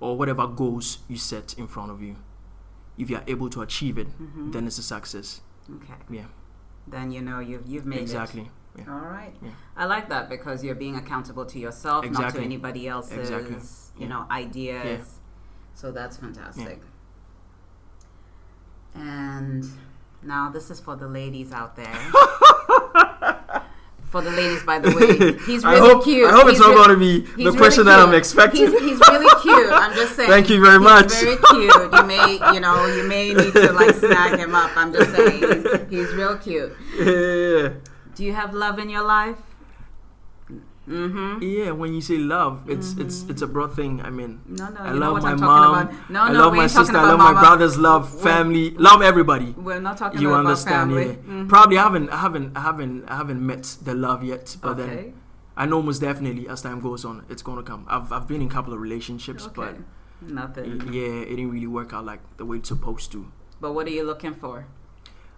or 0.00 0.16
whatever 0.16 0.46
goals 0.46 0.98
you 1.08 1.16
set 1.16 1.54
in 1.58 1.66
front 1.66 1.90
of 1.90 2.00
you, 2.00 2.16
if 2.96 3.10
you 3.10 3.16
are 3.16 3.24
able 3.26 3.50
to 3.50 3.62
achieve 3.62 3.98
it, 3.98 4.06
then 4.52 4.66
it's 4.66 4.78
a 4.78 4.82
success. 4.82 5.40
Okay. 5.68 5.94
Yeah. 6.08 6.26
Then 6.86 7.10
you 7.12 7.22
know 7.22 7.40
you've 7.40 7.66
you've 7.66 7.86
made 7.86 7.98
it. 8.00 8.02
Exactly. 8.02 8.50
Yeah. 8.76 8.84
All 8.88 9.00
right. 9.00 9.34
Yeah. 9.42 9.50
I 9.76 9.84
like 9.84 10.08
that 10.08 10.28
because 10.30 10.64
you're 10.64 10.74
being 10.74 10.96
accountable 10.96 11.44
to 11.46 11.58
yourself, 11.58 12.08
not 12.10 12.34
to 12.34 12.40
anybody 12.40 12.88
else's, 12.88 13.18
Exactly. 13.30 13.56
you 13.56 13.60
Yeah. 13.98 14.08
know, 14.08 14.26
ideas. 14.30 15.20
So 15.74 15.92
that's 15.92 16.16
fantastic. 16.16 16.80
And 18.94 19.64
now 20.22 20.50
this 20.50 20.70
is 20.70 20.80
for 20.80 20.96
the 20.96 21.08
ladies 21.08 21.52
out 21.52 21.76
there. 21.76 21.86
for 24.12 24.20
the 24.20 24.30
ladies, 24.30 24.62
by 24.62 24.78
the 24.78 24.90
way, 24.94 25.38
he's 25.46 25.64
I 25.64 25.72
really 25.72 25.88
hope, 25.88 26.04
cute. 26.04 26.28
I 26.28 26.32
hope 26.32 26.42
it's 26.42 26.58
He's 26.58 26.60
not 26.60 26.68
re- 26.68 26.74
going 26.74 26.88
to 26.90 26.96
be 26.98 27.20
the 27.20 27.44
really 27.46 27.56
question 27.56 27.86
that 27.86 27.98
I'm 27.98 28.12
expecting. 28.14 28.60
He's, 28.60 28.78
he's 28.78 29.00
really 29.08 29.30
cute. 29.42 29.72
I'm 29.72 29.94
just 29.94 30.14
saying. 30.14 30.28
Thank 30.28 30.50
you 30.50 30.60
very 30.60 30.78
he's 30.78 30.82
much. 30.82 31.12
Very 31.12 31.36
cute. 31.48 31.92
You 31.92 32.04
may, 32.04 32.54
you 32.54 32.60
know, 32.60 32.86
you 32.94 33.08
may 33.08 33.32
need 33.32 33.54
to 33.54 33.72
like 33.72 33.94
snag 33.96 34.38
him 34.38 34.54
up. 34.54 34.70
I'm 34.76 34.92
just 34.92 35.16
saying. 35.16 35.64
He's, 35.90 36.08
he's 36.08 36.14
real 36.14 36.36
cute. 36.36 36.76
yeah. 36.98 37.70
Do 38.14 38.24
you 38.24 38.34
have 38.34 38.52
love 38.52 38.78
in 38.78 38.90
your 38.90 39.02
life? 39.02 39.38
Mm-hmm. 40.88 41.42
Yeah, 41.42 41.70
when 41.70 41.94
you 41.94 42.00
say 42.00 42.18
love, 42.18 42.68
it's 42.68 42.94
it's 42.98 43.22
it's 43.30 43.40
a 43.42 43.46
broad 43.46 43.74
thing. 43.76 44.00
I 44.02 44.10
mean, 44.10 44.40
No, 44.46 44.68
no, 44.68 44.80
I 44.80 44.90
love 44.90 45.22
my 45.22 45.30
I'm 45.32 45.40
mom. 45.40 46.04
No, 46.08 46.22
I 46.22 46.32
love 46.32 46.54
my 46.54 46.66
sister. 46.66 46.96
I 46.96 47.02
love 47.02 47.18
my 47.18 47.32
mama. 47.32 47.40
brothers. 47.40 47.78
Love 47.78 48.12
We're- 48.14 48.24
family. 48.24 48.70
Love 48.70 49.00
everybody. 49.00 49.52
We're 49.56 49.78
not 49.80 49.96
talking. 49.96 50.20
You 50.20 50.34
understand? 50.34 50.90
family. 50.90 51.06
Yeah. 51.06 51.32
Mhm. 51.34 51.48
Probably 51.48 51.78
I 51.78 51.82
haven't 51.84 52.08
I 52.10 52.16
haven't 52.16 52.56
I 52.56 52.60
haven't 52.62 53.04
I 53.08 53.16
haven't 53.16 53.40
met 53.46 53.62
the 53.84 53.94
love 53.94 54.24
yet, 54.24 54.56
but 54.60 54.78
okay. 54.78 54.86
then 54.86 55.14
I 55.56 55.66
know 55.66 55.80
most 55.82 56.00
definitely 56.00 56.48
as 56.48 56.62
time 56.62 56.80
goes 56.80 57.04
on, 57.04 57.24
it's 57.28 57.42
gonna 57.42 57.62
come. 57.62 57.86
I've 57.88 58.10
I've 58.12 58.26
been 58.26 58.40
in 58.42 58.48
a 58.48 58.50
couple 58.50 58.72
of 58.72 58.80
relationships, 58.80 59.46
okay. 59.46 59.54
but 59.54 59.76
Nothing. 60.20 60.82
yeah, 60.92 61.22
it 61.30 61.36
didn't 61.36 61.50
really 61.52 61.66
work 61.68 61.92
out 61.92 62.04
like 62.04 62.20
the 62.38 62.44
way 62.44 62.56
it's 62.56 62.68
supposed 62.68 63.12
to. 63.12 63.30
But 63.60 63.72
what 63.74 63.86
are 63.86 63.90
you 63.90 64.02
looking 64.04 64.34
for? 64.34 64.66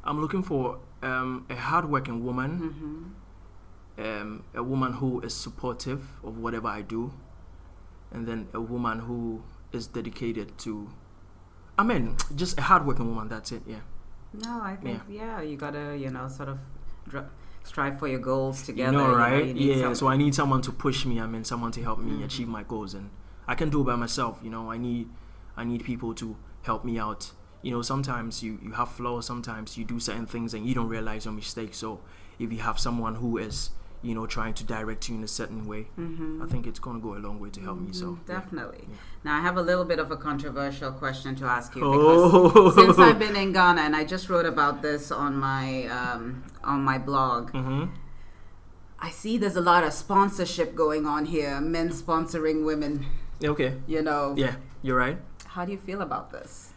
I'm 0.04 0.20
looking 0.20 0.42
for 0.42 0.78
um, 1.02 1.44
a 1.50 1.56
hardworking 1.56 2.24
woman, 2.24 2.50
Mm-hmm. 2.60 3.02
Um, 3.98 4.44
a 4.54 4.62
woman 4.62 4.94
who 4.94 5.20
is 5.20 5.34
supportive 5.34 6.02
of 6.22 6.38
whatever 6.38 6.68
I 6.68 6.82
do, 6.82 7.12
and 8.10 8.26
then 8.26 8.48
a 8.52 8.60
woman 8.60 9.00
who 9.00 9.42
is 9.72 9.86
dedicated 9.86 10.56
to. 10.58 10.90
I 11.78 11.82
mean, 11.82 12.16
just 12.36 12.58
a 12.58 12.62
hardworking 12.62 13.06
woman. 13.08 13.28
That's 13.28 13.52
it. 13.52 13.62
Yeah. 13.66 13.80
No, 14.32 14.60
I 14.62 14.76
think 14.76 15.02
yeah. 15.08 15.40
you 15.42 15.56
gotta 15.56 15.96
you 15.96 16.10
know 16.10 16.28
sort 16.28 16.48
of 16.48 16.58
dr- 17.08 17.30
strive 17.62 17.98
for 17.98 18.08
your 18.08 18.18
goals 18.20 18.62
together. 18.62 18.92
You 18.92 18.98
know, 18.98 19.10
you 19.10 19.16
right? 19.16 19.46
you 19.56 19.72
yeah. 19.74 19.92
So 19.92 20.08
I 20.08 20.16
need 20.16 20.34
someone 20.34 20.62
to 20.62 20.72
push 20.72 21.04
me. 21.06 21.20
I 21.20 21.26
mean, 21.26 21.44
someone 21.44 21.72
to 21.72 21.82
help 21.82 21.98
me 21.98 22.12
Mhm. 22.20 22.24
achieve 22.24 22.48
my 22.48 22.62
goals, 22.62 22.94
and 22.94 23.10
I 23.46 23.54
can 23.54 23.70
do 23.70 23.80
it 23.80 23.84
by 23.84 23.96
myself. 23.96 24.40
You 24.42 24.50
know, 24.50 24.70
I 24.70 24.76
need, 24.78 25.08
I 25.56 25.64
need 25.64 25.84
people 25.84 26.14
to 26.14 26.36
help 26.62 26.84
me 26.84 26.98
out. 26.98 27.32
You 27.62 27.70
know, 27.70 27.82
sometimes 27.82 28.42
you 28.42 28.58
you 28.62 28.72
have 28.72 28.88
flaws. 28.90 29.26
Sometimes 29.26 29.78
you 29.78 29.84
do 29.84 29.98
certain 30.00 30.26
things 30.26 30.52
and 30.54 30.66
you 30.66 30.74
don't 30.74 30.88
realize 30.88 31.24
your 31.24 31.34
mistakes. 31.34 31.78
So 31.78 32.00
if 32.38 32.52
you 32.52 32.58
have 32.58 32.78
someone 32.78 33.16
who 33.16 33.38
is, 33.38 33.70
you 34.04 34.14
know, 34.14 34.26
trying 34.26 34.54
to 34.54 34.64
direct 34.64 35.08
you 35.08 35.14
in 35.16 35.24
a 35.24 35.28
certain 35.40 35.66
way, 35.66 35.88
Mhm. 35.98 36.42
I 36.44 36.46
think 36.46 36.66
it's 36.66 36.78
gonna 36.78 37.00
go 37.00 37.14
a 37.16 37.20
long 37.26 37.40
way 37.40 37.50
to 37.50 37.60
help 37.60 37.78
me. 37.80 37.92
So 37.92 38.06
Mhm, 38.06 38.18
yeah. 38.28 38.34
definitely. 38.34 38.84
Yeah. 38.88 38.96
Now 39.24 39.38
I 39.38 39.40
have 39.40 39.56
a 39.56 39.62
little 39.62 39.84
bit 39.92 39.98
of 39.98 40.10
a 40.10 40.16
controversial 40.16 40.92
question 40.92 41.34
to 41.36 41.44
ask 41.46 41.74
you 41.74 41.80
because 41.82 42.22
Oh. 42.34 42.70
since 42.78 42.98
I've 42.98 43.18
been 43.26 43.34
in 43.44 43.52
Ghana 43.52 43.80
and 43.80 43.96
I 43.96 44.04
just 44.04 44.28
wrote 44.28 44.46
about 44.46 44.82
this 44.82 45.10
on 45.10 45.32
my 45.48 45.86
um, 45.98 46.42
on 46.62 46.84
my 46.84 46.98
blog. 46.98 47.50
hmm 47.50 47.84
I 49.06 49.10
see 49.10 49.36
there's 49.38 49.56
a 49.56 49.60
lot 49.72 49.82
of 49.84 49.92
sponsorship 49.92 50.74
going 50.74 51.04
on 51.06 51.26
here, 51.26 51.60
men 51.60 51.90
sponsoring 51.90 52.64
women. 52.64 53.04
Okay. 53.42 53.72
You 53.86 54.00
know, 54.02 54.34
Yeah, 54.36 54.54
you're 54.82 54.96
right. 54.96 55.18
how 55.54 55.64
do 55.66 55.72
you 55.72 55.78
feel 55.78 56.00
about 56.00 56.30
this? 56.30 56.72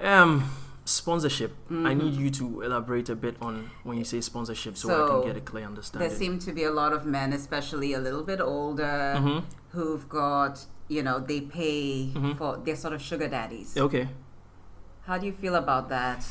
Um, 0.00 0.44
sponsorship. 0.84 1.52
I 1.70 1.72
Mhm. 1.94 1.98
need 2.02 2.14
you 2.14 2.30
to 2.30 2.60
elaborate 2.62 3.08
a 3.08 3.14
bit 3.14 3.36
on 3.40 3.70
when 3.84 3.96
you 3.98 4.04
say 4.04 4.20
sponsorship, 4.20 4.76
so, 4.76 4.88
I 5.04 5.08
can 5.08 5.22
get 5.28 5.36
a 5.36 5.40
clear 5.40 5.64
understanding. 5.66 6.08
There 6.08 6.18
seem 6.18 6.38
to 6.40 6.52
be 6.52 6.64
a 6.64 6.72
lot 6.72 6.92
of 6.92 7.06
men, 7.06 7.32
especially 7.32 7.92
a 7.94 8.00
little 8.00 8.22
bit 8.24 8.40
older, 8.40 9.16
hmm 9.18 9.38
who've 9.70 10.06
got 10.08 10.66
you 10.88 11.02
know 11.02 11.18
they 11.18 11.40
pay 11.40 12.10
Mhm. 12.14 12.36
for 12.36 12.58
they're 12.64 12.76
sort 12.76 12.92
of 12.94 13.00
sugar 13.00 13.26
daddies. 13.28 13.76
Okay. 13.76 14.08
How 15.06 15.16
do 15.18 15.26
you 15.26 15.32
feel 15.32 15.54
about 15.54 15.88
that? 15.88 16.26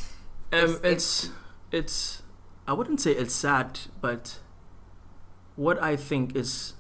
Um, 0.53 0.59
It's- 0.59 0.79
it's 0.83 1.29
it's 1.71 2.21
I 2.67 2.73
wouldn't 2.73 3.01
say 3.01 3.11
it's 3.13 3.33
sad, 3.33 3.79
but 4.01 4.39
what 5.55 5.81
I 5.81 5.95
think 5.95 6.35
is 6.35 6.73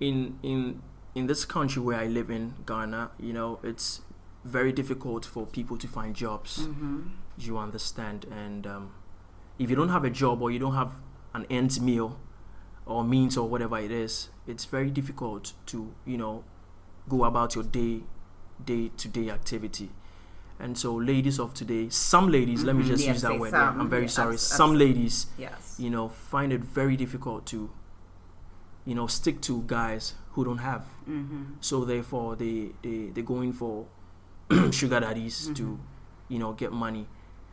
in 0.00 0.38
in 0.42 0.82
in 1.14 1.26
this 1.26 1.44
country 1.44 1.80
where 1.82 1.98
I 1.98 2.06
live 2.06 2.30
in 2.30 2.54
Ghana, 2.66 3.10
you 3.18 3.32
know, 3.32 3.58
it's 3.62 4.02
very 4.48 4.72
difficult 4.72 5.24
for 5.24 5.46
people 5.46 5.76
to 5.78 5.86
find 5.88 6.14
jobs. 6.16 6.64
hmm 6.66 7.00
You 7.38 7.58
understand, 7.58 8.26
and 8.30 8.66
um, 8.66 8.90
if 9.58 9.70
you 9.70 9.76
don't 9.76 9.90
have 9.90 10.04
a 10.04 10.10
job 10.10 10.42
or 10.42 10.50
you 10.50 10.58
don't 10.58 10.74
have 10.74 10.92
an 11.34 11.46
end 11.50 11.80
meal 11.80 12.18
or 12.86 13.04
means 13.04 13.36
or 13.36 13.48
whatever 13.48 13.78
it 13.78 13.90
is, 13.92 14.28
it's 14.46 14.64
very 14.64 14.90
difficult 14.90 15.52
to 15.66 15.92
you 16.06 16.16
know 16.18 16.42
go 17.08 17.24
about 17.24 17.54
your 17.54 17.64
day 17.64 18.02
day 18.64 18.90
to 18.96 19.08
day 19.08 19.30
activity. 19.30 19.90
And 20.60 20.76
so, 20.76 20.94
ladies 20.96 21.38
of 21.38 21.54
today, 21.54 21.88
some 21.88 22.28
ladies, 22.32 22.64
let 22.64 22.74
me 22.74 22.82
Mhm, 22.82 22.86
just 22.88 23.04
yes, 23.04 23.14
use 23.14 23.22
that 23.22 23.38
word. 23.38 23.50
some, 23.50 23.80
I'm 23.80 23.88
very 23.88 24.02
yeah, 24.02 24.08
sorry. 24.18 24.34
abs- 24.34 24.42
some 24.56 24.74
ladies, 24.74 25.26
Yes. 25.38 25.76
you 25.78 25.90
know, 25.90 26.08
find 26.08 26.52
it 26.52 26.64
very 26.64 26.96
difficult 26.96 27.46
to, 27.52 27.70
you 28.84 28.94
know, 28.96 29.06
stick 29.06 29.40
to 29.42 29.62
guys 29.68 30.14
who 30.32 30.44
don't 30.44 30.58
have. 30.58 30.82
Mm-hmm. 31.08 31.42
So 31.60 31.84
therefore, 31.84 32.34
they 32.36 32.72
they 32.82 33.10
they 33.14 33.22
go 33.22 33.40
in 33.42 33.52
for 33.52 33.86
sugar 34.72 35.00
daddies 35.00 35.44
Mm-hmm. 35.44 35.54
to, 35.54 35.78
you 36.28 36.38
know, 36.38 36.52
get 36.52 36.72
money. 36.72 37.06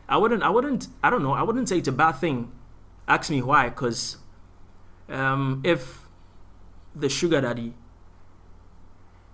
I 0.07 0.17
wouldn't. 0.17 0.43
I 0.43 0.49
wouldn't. 0.49 0.87
I 1.03 1.09
don't 1.09 1.23
know. 1.23 1.33
I 1.33 1.41
wouldn't 1.43 1.67
say 1.69 1.77
it's 1.79 1.87
a 1.87 1.91
bad 1.91 2.13
thing. 2.13 2.51
Ask 3.07 3.29
me 3.29 3.41
why, 3.41 3.69
because 3.69 4.17
um, 5.09 5.61
if 5.63 6.01
the 6.95 7.09
sugar 7.09 7.41
daddy 7.41 7.73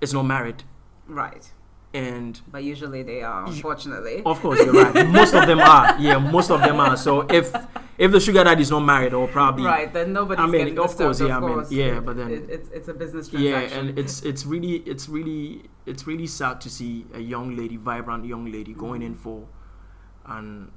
is 0.02 0.14
not 0.14 0.24
married 0.24 0.64
Right. 1.08 1.52
and 1.94 2.40
But 2.52 2.64
usually 2.64 3.04
they 3.04 3.22
are, 3.22 3.46
unfortunately. 3.46 4.24
of 4.26 4.40
course 4.42 4.60
you're 4.60 4.74
right 4.74 5.08
most 5.10 5.36
of 5.36 5.46
them 5.46 5.60
are 5.60 5.96
yeah 6.00 6.18
most 6.18 6.50
of 6.50 6.60
them 6.62 6.80
are 6.80 6.98
so 6.98 7.22
if 7.30 7.54
if 8.06 8.10
the 8.12 8.20
sugar 8.20 8.44
daddy 8.44 8.62
is 8.68 8.72
not 8.76 8.80
married 8.94 9.14
or 9.14 9.28
probably 9.28 9.66
Right, 9.66 9.92
then 9.98 10.08
nobody's 10.20 10.44
I 10.44 10.48
mean, 10.48 10.62
getting 10.62 10.80
of 10.80 10.96
course, 10.98 11.20
yeah, 11.22 11.38
I 11.38 11.40
mean, 11.40 11.66
yeah, 11.70 12.00
but 12.08 12.16
then- 12.18 12.32
it, 12.38 12.44
it's 12.56 12.70
it's 12.78 12.88
a 12.88 12.96
business 13.04 13.26
transaction. 13.30 13.72
yeah 13.72 13.80
and 13.80 14.00
it's 14.02 14.16
it's 14.32 14.44
really 14.54 14.76
it's 14.94 15.06
really 15.18 15.70
it's 15.86 16.04
really 16.12 16.28
sad 16.40 16.56
to 16.66 16.70
see 16.78 17.06
a 17.14 17.20
young 17.34 17.56
lady 17.62 17.78
vibrant 17.78 18.26
young 18.26 18.46
lady 18.58 18.74
going 18.74 19.02
in 19.10 19.14
for 19.16 19.40
an 20.26 20.72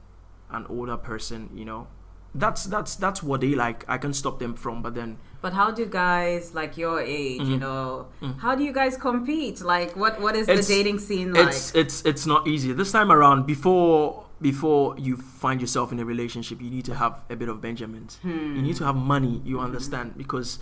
an 0.50 0.66
older 0.68 0.96
person 0.96 1.48
you 1.54 1.64
know 1.64 1.86
that's 2.34 2.64
that's 2.64 2.96
that's 2.96 3.22
what 3.22 3.40
they 3.40 3.54
like 3.54 3.84
i 3.88 3.96
can 3.96 4.12
stop 4.12 4.38
them 4.38 4.54
from 4.54 4.82
but 4.82 4.94
then 4.94 5.16
But 5.44 5.52
how 5.52 5.70
do 5.70 5.84
guys 5.84 6.54
like 6.54 6.78
your 6.80 7.00
age, 7.04 7.42
you 7.52 7.56
Mhm. 7.56 7.60
know, 7.60 8.06
Mm. 8.22 8.38
how 8.40 8.54
do 8.58 8.62
you 8.64 8.72
guys 8.72 8.96
compete? 8.96 9.60
Like, 9.60 9.90
what 10.02 10.14
what 10.24 10.34
is 10.40 10.48
It's- 10.48 10.66
the 10.66 10.74
dating 10.76 10.98
scene 11.06 11.34
like? 11.34 11.48
it's 11.48 11.74
it's 11.82 11.96
it's 12.10 12.24
not 12.32 12.48
easy 12.48 12.72
this 12.72 12.92
time 12.96 13.12
around 13.12 13.44
before 13.44 14.23
before 14.44 14.94
you 15.06 15.16
find 15.16 15.60
yourself 15.64 15.92
in 15.94 15.98
a 16.04 16.04
relationship 16.04 16.56
you 16.64 16.70
need 16.76 16.84
to 16.84 16.94
have 17.02 17.14
a 17.34 17.36
bit 17.42 17.48
of 17.48 17.56
benjamins. 17.66 18.18
Hmm. 18.22 18.56
you 18.56 18.62
need 18.68 18.76
to 18.76 18.84
have 18.84 18.96
money 19.14 19.40
you 19.44 19.56
understand? 19.68 20.16
Because 20.22 20.58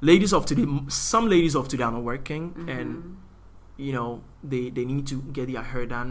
ladies 0.00 0.32
of 0.32 0.46
today 0.50 0.66
some 0.88 1.28
ladies 1.34 1.54
of 1.54 1.68
today 1.68 1.84
are 1.88 1.92
not 1.98 2.02
working 2.14 2.44
and 2.76 2.88
Mhm. 2.96 3.14
you 3.86 3.92
know 3.96 4.08
they 4.52 4.62
they 4.76 4.84
need 4.92 5.06
to 5.12 5.16
get 5.36 5.46
their 5.52 5.62
hair 5.72 5.84
done. 5.96 6.10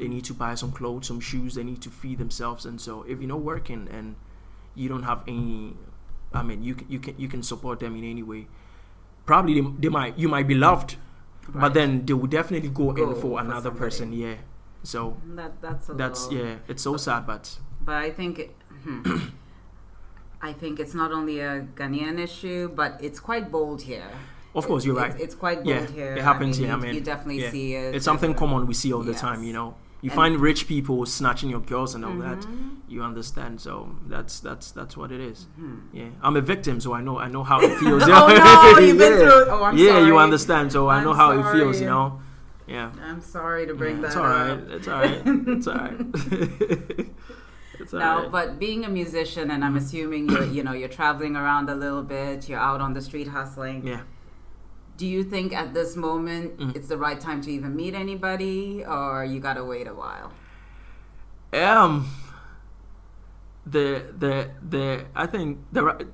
They 0.00 0.08
need 0.08 0.24
to 0.30 0.34
buy 0.42 0.52
some 0.62 0.72
clothes 0.72 1.06
some 1.12 1.20
shoes. 1.20 1.50
They 1.58 1.64
need 1.70 1.80
to 1.86 1.90
feed 2.00 2.16
themselves. 2.24 2.64
And 2.64 2.80
so 2.80 2.92
if 3.06 3.20
you're 3.20 3.28
not 3.36 3.42
working 3.52 3.82
and 3.98 4.16
you 4.74 4.88
don't 4.88 5.02
have 5.12 5.20
any 5.36 5.74
i 6.32 6.42
mean 6.48 6.62
you 6.62 6.74
can 6.78 6.86
you 6.94 6.98
can 7.04 7.14
you 7.22 7.28
can 7.28 7.42
support 7.42 7.80
them 7.84 7.96
in 8.00 8.04
any 8.04 8.22
way 8.22 8.46
probably 9.26 9.54
they, 9.60 9.66
they 9.82 9.88
might 9.90 10.16
you 10.16 10.28
might 10.34 10.46
be 10.46 10.54
loved 10.54 10.94
but 11.62 11.74
then 11.74 12.06
they 12.06 12.14
will 12.14 12.28
definitely 12.28 12.68
go, 12.70 12.92
Go 12.92 13.02
in 13.02 13.14
for 13.16 13.20
for 13.20 13.40
another 13.40 13.70
somebody. 13.70 13.78
person 13.84 14.12
yeah 14.12 14.36
so 14.82 15.16
that 15.36 15.52
that's 15.60 15.88
a 15.88 15.94
that's 15.94 16.28
little, 16.28 16.46
yeah 16.48 16.54
it's 16.68 16.82
so 16.82 16.96
sad 16.96 17.26
but 17.26 17.58
But 17.84 17.96
I 17.96 18.10
think, 18.10 18.38
it, 18.38 18.50
hmm, 18.84 19.02
I 20.42 20.52
think 20.52 20.80
it's 20.80 20.94
not 20.94 21.12
only 21.12 21.40
a 21.40 21.66
Ghanaian 21.74 22.18
issue, 22.18 22.68
but 22.74 22.98
it's 23.02 23.20
quite 23.20 23.50
bold 23.50 23.82
here. 23.82 24.10
of 24.54 24.66
course 24.66 24.84
you're 24.84 24.96
It's- 24.98 25.12
right 25.12 25.20
It's, 25.24 25.34
quite 25.44 25.58
bold 25.64 25.68
yeah 25.74 25.86
here. 25.98 26.12
it 26.18 26.22
happens 26.30 26.56
I 26.58 26.60
mean, 26.60 26.68
here 26.68 26.76
i 26.76 26.80
mean 26.82 26.94
you 26.96 27.00
definitely 27.12 27.42
yeah. 27.44 27.50
see 27.54 27.68
it. 27.80 27.94
it's 27.94 28.04
something 28.10 28.32
common 28.42 28.60
we 28.66 28.74
see 28.82 28.90
all 28.92 29.04
the 29.10 29.12
Yes. 29.16 29.20
time 29.28 29.40
you 29.48 29.52
know 29.58 29.68
you 30.04 30.10
And- 30.10 30.16
find 30.20 30.32
rich 30.48 30.60
people 30.72 30.98
snatching 31.18 31.50
your 31.54 31.60
girls 31.72 31.90
and 31.94 32.02
all 32.08 32.18
that 32.26 32.40
Mhm. 32.40 32.70
you 32.92 32.98
understand 33.10 33.60
so 33.66 33.72
that's 34.14 34.34
that's 34.46 34.66
that's 34.78 34.94
what 35.00 35.08
it 35.16 35.20
is 35.30 35.38
Mhm. 35.60 35.78
yeah 36.00 36.10
i'm 36.24 36.36
a 36.42 36.44
victim 36.54 36.76
so 36.84 36.88
i 36.98 37.00
know 37.06 37.16
i 37.26 37.28
know 37.34 37.44
how 37.50 37.58
it 37.68 37.72
feels 37.82 38.02
oh 38.02 38.08
no, 38.08 38.78
you've 38.86 38.98
been 39.04 39.12
yeah. 39.18 39.22
through. 39.24 39.44
Oh, 39.54 39.62
I'm 39.68 39.76
yeah 39.78 39.86
sorry. 39.92 40.06
you 40.08 40.14
understand 40.26 40.66
so 40.74 40.80
i 40.88 40.96
I'm 40.96 41.04
know 41.06 41.14
how 41.22 41.28
it 41.38 41.44
feels 41.54 41.76
you 41.82 41.86
sorry. 41.86 41.94
know 41.94 42.06
yeah 42.70 42.92
I'm 43.08 43.20
sorry 43.20 43.66
to 43.66 43.74
bring 43.74 43.96
Yeah, 43.96 44.02
that 44.02 44.06
it's 44.08 44.16
all 44.16 44.24
right 44.24 44.50
up. 44.50 44.70
it's 44.76 44.88
all 44.88 45.00
right 45.00 45.22
it's 45.54 45.66
all 45.66 45.74
right 45.74 45.98
it's 47.80 47.92
all 47.94 48.00
No, 48.04 48.12
right. 48.22 48.30
but 48.36 48.46
being 48.58 48.84
a 48.84 48.88
musician, 49.00 49.50
and 49.50 49.64
I'm 49.64 49.76
assuming 49.82 50.28
you're, 50.30 50.44
you 50.56 50.62
know, 50.66 50.72
you're 50.80 50.94
traveling 51.00 51.34
around 51.36 51.68
a 51.70 51.74
little 51.74 52.02
bit, 52.02 52.48
you're 52.48 52.58
out 52.70 52.80
on 52.86 52.92
the 52.98 53.02
street 53.08 53.28
hustling. 53.28 53.86
yeah 53.86 54.02
Do 55.00 55.06
you 55.14 55.22
think 55.34 55.48
at 55.62 55.68
this 55.78 55.90
moment 56.08 56.46
Mm. 56.60 56.76
it's 56.76 56.88
the 56.94 56.98
right 57.06 57.20
time 57.28 57.40
to 57.46 57.50
even 57.56 57.70
meet 57.82 57.94
anybody, 58.04 58.84
or 58.96 59.24
you 59.32 59.38
gotta 59.48 59.64
wait 59.72 59.86
a 59.94 59.94
while? 60.04 60.30
um 61.66 61.92
the 63.66 63.86
the 64.18 64.50
the 64.74 65.04
i 65.14 65.26
think 65.26 65.58
the 65.72 65.82
right 65.82 66.06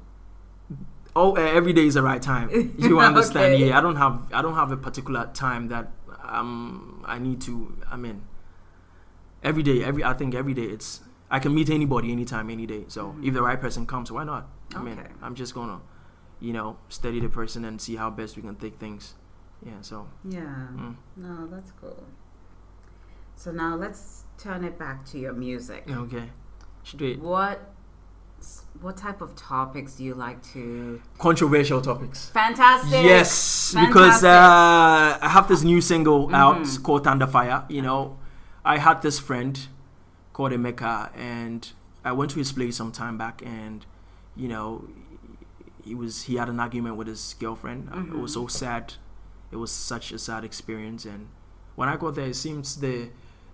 oh 1.14 1.34
every 1.34 1.72
day 1.78 1.86
is 1.86 1.94
the 1.94 2.02
right 2.02 2.22
time 2.22 2.48
you 2.78 2.98
understand 3.00 3.52
Okay. 3.54 3.68
yeah 3.68 3.78
i 3.78 3.80
don't 3.86 3.96
have 4.04 4.20
i 4.32 4.40
don't 4.42 4.54
have 4.62 4.70
a 4.72 4.76
particular 4.76 5.28
time 5.34 5.68
that 5.68 5.90
um 6.28 7.02
i 7.06 7.18
need 7.18 7.40
to 7.40 7.76
i 7.90 7.96
mean 7.96 8.22
every 9.42 9.62
day 9.62 9.82
every 9.84 10.02
i 10.04 10.12
think 10.12 10.34
every 10.34 10.54
day 10.54 10.64
it's 10.64 11.00
i 11.30 11.38
can 11.38 11.54
meet 11.54 11.70
anybody 11.70 12.12
anytime 12.12 12.50
any 12.50 12.66
day 12.66 12.84
so 12.88 13.08
Mhm. 13.12 13.24
if 13.28 13.34
the 13.34 13.42
right 13.42 13.60
person 13.60 13.86
comes 13.86 14.10
why 14.12 14.24
not 14.24 14.48
i 14.74 14.80
mean 14.82 14.98
i'm 15.22 15.34
just 15.34 15.54
gonna 15.54 15.80
you 16.40 16.52
know 16.52 16.76
study 16.88 17.20
the 17.20 17.28
person 17.28 17.64
and 17.64 17.80
see 17.80 17.96
how 17.96 18.10
best 18.10 18.36
we 18.36 18.42
can 18.42 18.56
take 18.56 18.78
things 18.78 19.14
yeah 19.64 19.80
so 19.80 20.06
Yeah. 20.24 20.68
mm. 20.76 20.94
No, 21.16 21.46
that's 21.46 21.72
cool. 21.80 22.04
So 23.34 23.52
now 23.52 23.74
let's 23.76 24.24
turn 24.38 24.64
it 24.64 24.78
back 24.78 25.04
to 25.06 25.18
your 25.18 25.32
music. 25.32 25.84
okay 25.90 26.30
straight 26.84 27.20
What 27.20 27.72
what 28.80 28.96
type 28.96 29.20
of 29.22 29.34
topics 29.36 29.94
do 29.96 30.04
you 30.04 30.14
like 30.14 30.42
to? 30.52 31.00
controversial 31.18 31.80
topics 31.80 32.28
Fantastic. 32.30 33.02
Yes, 33.04 33.74
because 33.74 34.22
uh, 34.24 35.18
I 35.20 35.28
have 35.36 35.46
this 35.48 35.62
new 35.62 35.80
single 35.80 36.34
out 36.34 36.58
Mhm. 36.58 36.82
called 36.82 37.04
Thunder 37.04 37.26
Fire. 37.26 37.64
You 37.68 37.82
know, 37.82 38.18
I 38.64 38.78
had 38.78 39.00
this 39.02 39.18
friend 39.18 39.54
called 40.32 40.52
Emeka, 40.52 41.10
and 41.16 41.60
I 42.04 42.12
went 42.12 42.30
to 42.32 42.38
his 42.38 42.52
place 42.52 42.76
some 42.76 42.92
time 42.92 43.16
back, 43.18 43.42
and 43.44 43.86
you 44.36 44.48
know, 44.48 44.84
he 45.84 45.94
was 45.94 46.22
he 46.28 46.34
had 46.36 46.48
an 46.48 46.60
argument 46.60 46.96
with 46.96 47.06
his 47.08 47.34
girlfriend. 47.40 47.88
Uh, 47.92 48.14
It 48.14 48.20
was 48.20 48.32
so 48.34 48.46
sad. 48.46 48.94
It 49.52 49.56
was 49.56 49.70
such 49.72 50.12
a 50.12 50.18
sad 50.18 50.44
experience, 50.44 51.04
and 51.06 51.28
when 51.76 51.88
I 51.88 51.96
got 51.96 52.14
there, 52.16 52.26
it 52.28 52.36
seems 52.36 52.76
the 52.76 53.08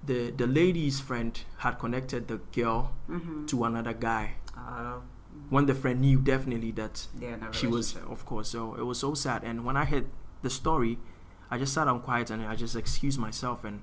the 0.04 0.32
the 0.36 0.46
lady's 0.46 0.98
friend 1.00 1.32
had 1.58 1.78
connected 1.78 2.26
the 2.26 2.38
girl 2.60 2.90
Mm-hmm. 3.08 3.46
to 3.46 3.64
another 3.64 3.92
guy. 3.92 4.24
Uh, 4.56 5.00
When 5.50 5.64
the 5.66 5.74
friend 5.74 6.00
knew 6.00 6.18
definitely 6.20 6.72
that 6.72 7.06
they're 7.14 7.34
in 7.34 7.42
a 7.42 7.52
she 7.52 7.66
was 7.66 7.96
of 8.14 8.24
course 8.26 8.48
so 8.50 8.74
it 8.80 8.84
was 8.84 8.98
so 9.00 9.14
sad 9.14 9.40
and 9.44 9.64
when 9.64 9.76
i 9.76 9.84
heard 9.92 10.06
the 10.42 10.50
story 10.50 10.98
i 11.50 11.56
just 11.58 11.72
sat 11.72 11.84
down 11.86 12.00
quiet 12.00 12.30
and 12.30 12.42
i 12.44 12.54
just 12.54 12.76
excused 12.76 13.18
myself 13.18 13.64
and 13.64 13.80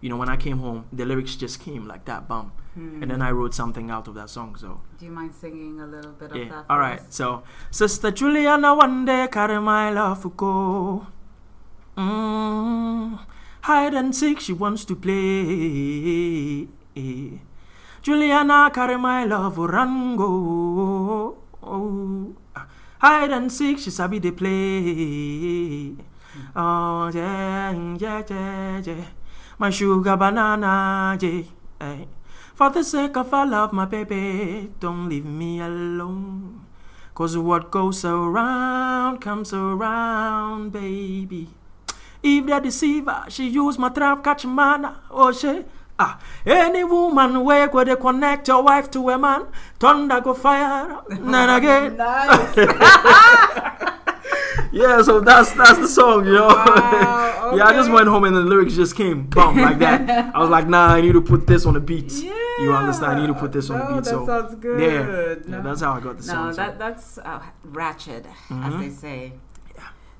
you 0.00 0.08
know 0.10 0.16
when 0.16 0.28
i 0.28 0.36
came 0.36 0.58
home 0.58 0.84
the 0.92 1.04
lyrics 1.04 1.34
just 1.44 1.58
came 1.66 1.84
like 1.92 2.04
that 2.04 2.28
bum 2.28 2.52
Hmm. 2.74 3.02
and 3.02 3.10
then 3.10 3.22
i 3.22 3.30
wrote 3.30 3.54
something 3.54 3.88
out 3.90 4.06
of 4.08 4.14
that 4.14 4.28
song 4.30 4.56
so 4.56 4.80
Do 4.98 5.04
you 5.06 5.12
mind 5.12 5.32
singing 5.40 5.80
a 5.80 5.86
little 5.86 6.10
bit 6.12 6.30
of 6.32 6.48
that? 6.50 6.64
all 6.70 6.78
for 6.78 6.82
us? 6.82 7.00
so 7.10 7.42
sister 7.70 8.10
juliana 8.10 8.74
one 8.74 9.04
day 9.04 9.26
carry 9.30 9.60
my 9.60 9.90
love 9.90 10.22
go 10.36 11.06
mm, 11.96 13.18
hide 13.62 13.94
and 13.94 14.14
seek 14.14 14.40
she 14.40 14.52
wants 14.52 14.84
to 14.84 14.94
play 14.96 16.66
Juliana 18.04 18.68
carry 18.70 18.98
my 18.98 19.24
love 19.24 19.58
orango. 19.58 21.38
Oh, 21.62 22.36
hide 23.00 23.30
and 23.32 23.50
seek, 23.50 23.78
she 23.78 23.88
sabi 23.88 24.18
they 24.18 24.30
play. 24.30 25.96
Oh 26.54 27.08
yeah, 27.08 27.72
yeah, 27.96 28.22
yeah, 28.28 28.82
yeah. 28.84 29.04
My 29.56 29.70
sugar 29.70 30.18
banana, 30.18 31.16
yeah. 31.18 31.48
eh. 31.80 32.04
For 32.54 32.68
the 32.68 32.84
sake 32.84 33.16
of 33.16 33.32
our 33.32 33.46
love, 33.46 33.72
my 33.72 33.86
baby, 33.86 34.68
don't 34.78 35.08
leave 35.08 35.24
me 35.24 35.60
alone. 35.60 36.60
Cause 37.14 37.38
what 37.38 37.70
goes 37.70 38.04
around 38.04 39.22
comes 39.22 39.54
around, 39.54 40.72
baby. 40.72 41.48
If 42.22 42.44
the 42.44 42.60
deceiver, 42.60 43.24
she 43.30 43.48
use 43.48 43.78
my 43.78 43.88
trap 43.88 44.22
catch 44.22 44.44
man, 44.44 44.92
oh 45.10 45.32
she. 45.32 45.64
Ah, 45.98 46.18
any 46.44 46.82
woman 46.82 47.44
where 47.44 47.68
go 47.68 47.84
they 47.84 47.94
connect 47.96 48.48
your 48.48 48.62
wife 48.64 48.90
to 48.90 49.10
a 49.10 49.18
man, 49.18 49.46
thunder 49.78 50.20
go 50.20 50.34
fire, 50.34 51.00
then 51.08 51.48
again. 51.50 51.96
Nice. 51.96 52.56
Yeah, 54.72 55.02
so 55.02 55.20
that's 55.20 55.52
that's 55.52 55.78
the 55.78 55.86
song, 55.86 56.26
you 56.26 56.32
know. 56.32 56.48
Wow, 56.48 57.52
yeah, 57.56 57.66
I 57.66 57.72
just 57.74 57.90
went 57.92 58.08
home 58.08 58.24
and 58.24 58.34
the 58.34 58.40
lyrics 58.40 58.74
just 58.74 58.96
came, 58.96 59.26
bum, 59.26 59.56
like 59.56 59.78
that. 59.78 60.34
I 60.34 60.38
was 60.40 60.50
like, 60.50 60.66
nah, 60.66 60.86
I 60.94 61.00
need 61.00 61.12
to 61.12 61.20
put 61.20 61.46
this 61.46 61.64
on 61.64 61.74
the 61.74 61.80
beat. 61.80 62.10
You 62.12 62.72
understand? 62.74 63.12
I 63.18 63.20
need 63.20 63.28
to 63.32 63.38
put 63.38 63.52
this 63.52 63.70
on 63.70 63.78
no, 63.78 63.86
the 63.86 63.94
beat. 63.94 64.04
That 64.04 64.10
so 64.10 64.26
sounds 64.26 64.54
good. 64.56 64.80
yeah, 64.80 65.02
No. 65.48 65.56
yeah, 65.58 65.62
that's 65.62 65.80
how 65.80 65.92
I 65.92 66.00
got 66.00 66.18
the 66.18 66.26
No, 66.26 66.32
song. 66.32 66.52
so. 66.52 66.56
that 66.56 66.78
that's 66.80 67.18
uh, 67.18 67.40
ratchet, 67.62 68.26
as 68.26 68.72
Mhm. 68.72 68.80
they 68.80 68.90
say. 68.90 69.32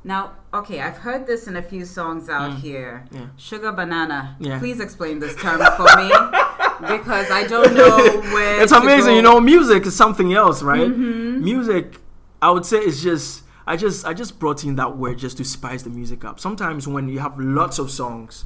Now, 0.06 0.32
okay, 0.52 0.80
I've 0.82 0.98
heard 0.98 1.26
this 1.26 1.46
in 1.46 1.56
a 1.56 1.62
few 1.62 1.84
songs 1.86 2.28
out 2.28 2.50
Mm. 2.52 2.58
here. 2.58 3.04
Yeah. 3.10 3.26
Sugar 3.36 3.72
banana. 3.72 4.36
Yeah. 4.38 4.58
Please 4.58 4.78
explain 4.80 5.18
this 5.18 5.34
term 5.36 5.60
for 5.76 5.88
me 5.96 6.08
because 6.96 7.30
I 7.30 7.46
don't 7.48 7.74
know 7.74 8.20
where. 8.34 8.60
it's 8.62 8.72
amazing, 8.72 9.12
go. 9.12 9.16
you 9.16 9.22
know. 9.22 9.40
Music 9.40 9.86
is 9.86 9.96
something 9.96 10.34
else, 10.34 10.62
right? 10.62 10.88
Mhm. 10.90 11.40
Music, 11.40 12.00
I 12.42 12.50
would 12.50 12.66
say, 12.66 12.78
is 12.78 13.02
just. 13.02 13.42
I 13.66 13.76
just 13.78 14.04
I 14.06 14.12
just 14.12 14.38
brought 14.38 14.62
in 14.62 14.76
that 14.76 14.98
word 14.98 15.16
just 15.16 15.38
to 15.38 15.44
spice 15.44 15.82
the 15.84 15.90
music 15.90 16.22
up. 16.22 16.38
Sometimes 16.38 16.86
when 16.86 17.08
you 17.08 17.20
have 17.20 17.38
lots 17.40 17.78
of 17.78 17.90
songs, 17.90 18.44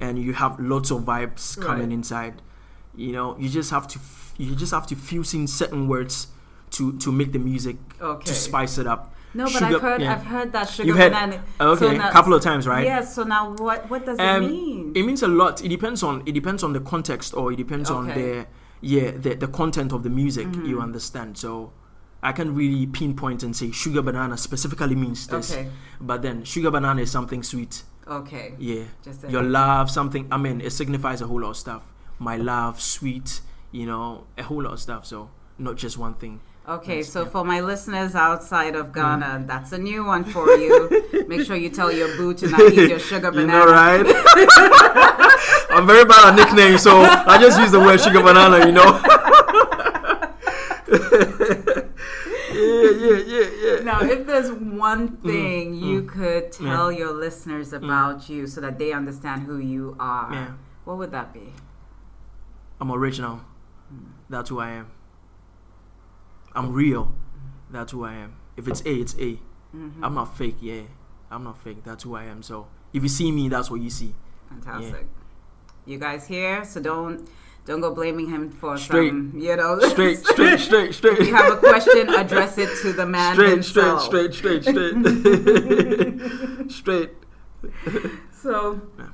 and 0.00 0.16
you 0.20 0.34
have 0.34 0.60
lots 0.60 0.92
of 0.92 1.02
vibes 1.02 1.60
coming 1.60 1.82
Right. 1.88 1.92
inside. 1.92 2.42
You 2.94 3.10
know, 3.12 3.36
you 3.40 3.48
just 3.48 3.70
have 3.72 3.88
to 3.88 3.98
f- 3.98 4.34
you 4.38 4.54
just 4.54 4.72
have 4.72 4.86
to 4.86 4.94
fuse 4.94 5.34
in 5.34 5.48
certain 5.48 5.88
words 5.88 6.28
to 6.76 6.92
to 6.98 7.10
make 7.10 7.32
the 7.32 7.40
music 7.40 7.76
Okay. 8.00 8.24
to 8.24 8.32
spice 8.34 8.78
it 8.78 8.86
up. 8.86 9.12
No, 9.34 9.44
but 9.44 9.52
Sugar- 9.52 9.64
I've 9.76 9.80
heard 9.82 10.00
yeah. 10.02 10.12
I've 10.14 10.26
heard 10.26 10.52
that 10.52 10.68
sugar 10.68 10.86
You've 10.88 10.96
heard- 10.98 11.12
banana. 11.12 11.42
Okay, 11.60 11.96
now- 11.96 12.08
a 12.08 12.12
couple 12.12 12.34
of 12.34 12.42
times, 12.42 12.66
right? 12.66 12.84
Yes. 12.84 13.14
So 13.14 13.22
now, 13.24 13.52
what 13.54 13.88
what 13.88 14.04
does 14.04 14.18
Um, 14.18 14.44
it 14.44 14.50
mean? 14.50 14.92
It 14.94 15.04
means 15.04 15.22
a 15.22 15.28
lot. 15.28 15.64
It 15.64 15.68
depends 15.68 16.02
on 16.02 16.22
it 16.26 16.32
depends 16.32 16.62
on 16.62 16.72
the 16.74 16.80
context 16.80 17.34
or 17.34 17.52
it 17.52 17.56
depends 17.56 17.90
on 17.90 18.08
the 18.08 18.46
yeah 18.80 19.10
the 19.12 19.34
the 19.34 19.48
content 19.48 19.92
of 19.92 20.02
the 20.02 20.10
music. 20.10 20.46
You 20.64 20.76
Mhm. 20.76 20.82
understand? 20.82 21.38
So 21.38 21.72
I 22.22 22.32
can 22.32 22.54
really 22.54 22.86
pinpoint 22.86 23.42
and 23.42 23.56
say 23.56 23.70
sugar 23.72 24.02
banana 24.02 24.36
specifically 24.36 24.94
means 24.94 25.26
this. 25.26 25.52
Okay. 25.52 25.68
But 26.00 26.22
then 26.22 26.44
sugar 26.44 26.70
banana 26.70 27.00
is 27.02 27.10
something 27.10 27.42
sweet. 27.42 27.82
Okay. 28.06 28.54
Yeah. 28.58 28.84
Just 29.04 29.28
Your 29.30 29.42
love, 29.42 29.90
something. 29.90 30.26
I 30.30 30.36
mean, 30.36 30.60
it 30.60 30.72
signifies 30.72 31.20
a 31.22 31.26
whole 31.26 31.40
lot 31.40 31.50
of 31.50 31.56
stuff. 31.56 31.82
My 32.18 32.36
love, 32.36 32.80
sweet. 32.80 33.40
You 33.70 33.86
know, 33.86 34.24
a 34.36 34.42
whole 34.42 34.62
lot 34.62 34.72
of 34.74 34.80
stuff. 34.80 35.06
So 35.06 35.30
not 35.58 35.76
just 35.76 35.96
one 35.96 36.14
thing. 36.14 36.40
Okay, 36.68 37.02
so 37.02 37.22
yeah. 37.22 37.26
Mm. 37.28 37.32
for 37.32 37.44
my 37.44 37.60
listeners 37.60 38.14
outside 38.14 38.76
of 38.76 38.92
Ghana, 38.92 39.44
that's 39.48 39.72
a 39.72 39.78
new 39.78 40.04
one 40.04 40.22
for 40.22 40.48
you. 40.56 41.24
Make 41.28 41.44
sure 41.44 41.56
you 41.56 41.70
tell 41.70 41.90
your 41.90 42.16
boo 42.16 42.34
to 42.34 42.48
not 42.48 42.60
eat 42.72 42.88
your 42.88 43.00
sugar 43.00 43.26
You 43.34 43.46
banana. 43.46 43.64
know, 43.64 43.72
right? 43.72 44.06
I'm 45.70 45.86
very 45.88 46.04
bad 46.04 46.28
at 46.28 46.36
nicknames, 46.36 46.82
so 46.82 47.00
I 47.00 47.36
just 47.40 47.58
use 47.58 47.72
the 47.72 47.80
word 47.80 48.00
sugar 48.00 48.22
banana. 48.22 48.64
You 48.64 48.72
know. 48.72 49.00
yeah, 52.54 52.90
yeah, 52.90 53.22
yeah, 53.26 53.50
yeah. 53.64 53.82
Now, 53.82 54.00
if 54.02 54.24
there's 54.24 54.52
one 54.52 55.16
thing 55.16 55.74
you 55.74 56.02
mm. 56.02 56.08
could 56.08 56.52
tell 56.52 56.92
your 56.92 57.12
listeners 57.12 57.72
about 57.72 58.28
you 58.28 58.46
so 58.46 58.60
that 58.60 58.78
they 58.78 58.92
understand 58.92 59.42
who 59.42 59.58
you 59.58 59.96
are, 59.98 60.32
Yeah. 60.32 60.52
what 60.84 60.96
would 60.98 61.10
that 61.10 61.32
be? 61.32 61.54
I'm 62.80 62.92
original. 62.92 63.40
That's 64.30 64.48
who 64.48 64.60
I 64.60 64.70
am. 64.70 64.86
I'm 66.54 66.72
real. 66.72 67.12
That's 67.70 67.92
who 67.92 68.04
I 68.04 68.14
am. 68.14 68.34
If 68.56 68.68
it's 68.68 68.80
A, 68.82 68.94
it's 68.94 69.14
A. 69.18 69.40
Mhm. 69.74 70.02
am 70.02 70.14
not 70.14 70.36
fake. 70.36 70.56
Yeah, 70.60 70.82
I'm 71.30 71.44
not 71.44 71.58
fake. 71.62 71.82
That's 71.84 72.04
who 72.04 72.14
I 72.14 72.24
am. 72.24 72.42
So 72.42 72.66
if 72.92 73.02
you 73.02 73.08
see 73.08 73.32
me, 73.32 73.48
that's 73.48 73.70
what 73.70 73.80
you 73.80 73.88
see. 73.90 74.14
Fantastic. 74.50 75.06
You 75.86 75.98
guys 75.98 76.26
here, 76.26 76.64
so 76.64 76.80
don't 76.80 77.28
don't 77.64 77.80
go 77.80 77.94
blaming 77.94 78.28
him 78.28 78.50
for 78.50 78.76
Straight. 78.76 79.10
some, 79.10 79.32
you 79.36 79.56
know. 79.56 79.78
Straight, 79.80 80.18
straight, 80.18 80.58
straight, 80.60 80.92
straight. 80.98 81.18
if 81.20 81.28
you 81.28 81.34
have 81.34 81.52
a 81.52 81.56
question, 81.56 82.08
address 82.10 82.58
it 82.58 82.68
to 82.82 82.92
the 82.92 83.06
man 83.06 83.34
straight, 83.34 83.50
himself. 83.50 84.02
straight, 84.02 84.34
straight, 84.34 84.62
straight, 84.64 84.94
straight, 84.96 86.70
straight. 86.70 87.10
So, 88.42 88.80
Yeah. 88.98 89.06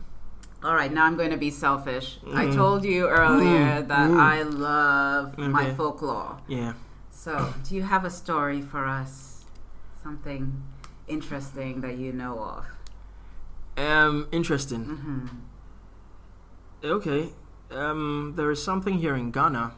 all 0.65 0.75
right, 0.75 0.93
now 0.93 1.05
I'm 1.05 1.17
going 1.17 1.31
to 1.31 1.37
be 1.37 1.51
selfish. 1.51 2.19
I 2.33 2.47
Mhm. 2.47 2.55
told 2.55 2.85
you 2.85 3.07
earlier 3.07 3.83
Mm, 3.83 3.89
that 3.89 4.11
mm. 4.11 4.19
I 4.19 4.43
love 4.43 5.37
my 5.39 5.75
folklore. 5.75 6.39
Yeah. 6.49 6.73
So, 7.19 7.53
do 7.67 7.75
you 7.75 7.83
have 7.83 8.05
a 8.05 8.11
story 8.11 8.63
for 8.63 8.87
us? 8.87 9.45
Something 10.05 10.63
interesting 11.09 11.81
that 11.81 11.99
you 11.99 12.13
know 12.13 12.39
of? 12.39 12.67
Um, 13.77 14.29
interesting. 14.31 14.85
hmm 14.85 15.27
Okay. 16.85 17.31
Um, 17.73 18.35
there 18.37 18.51
is 18.53 18.63
something 18.63 18.99
here 18.99 19.17
in 19.17 19.33
Ghana. 19.33 19.73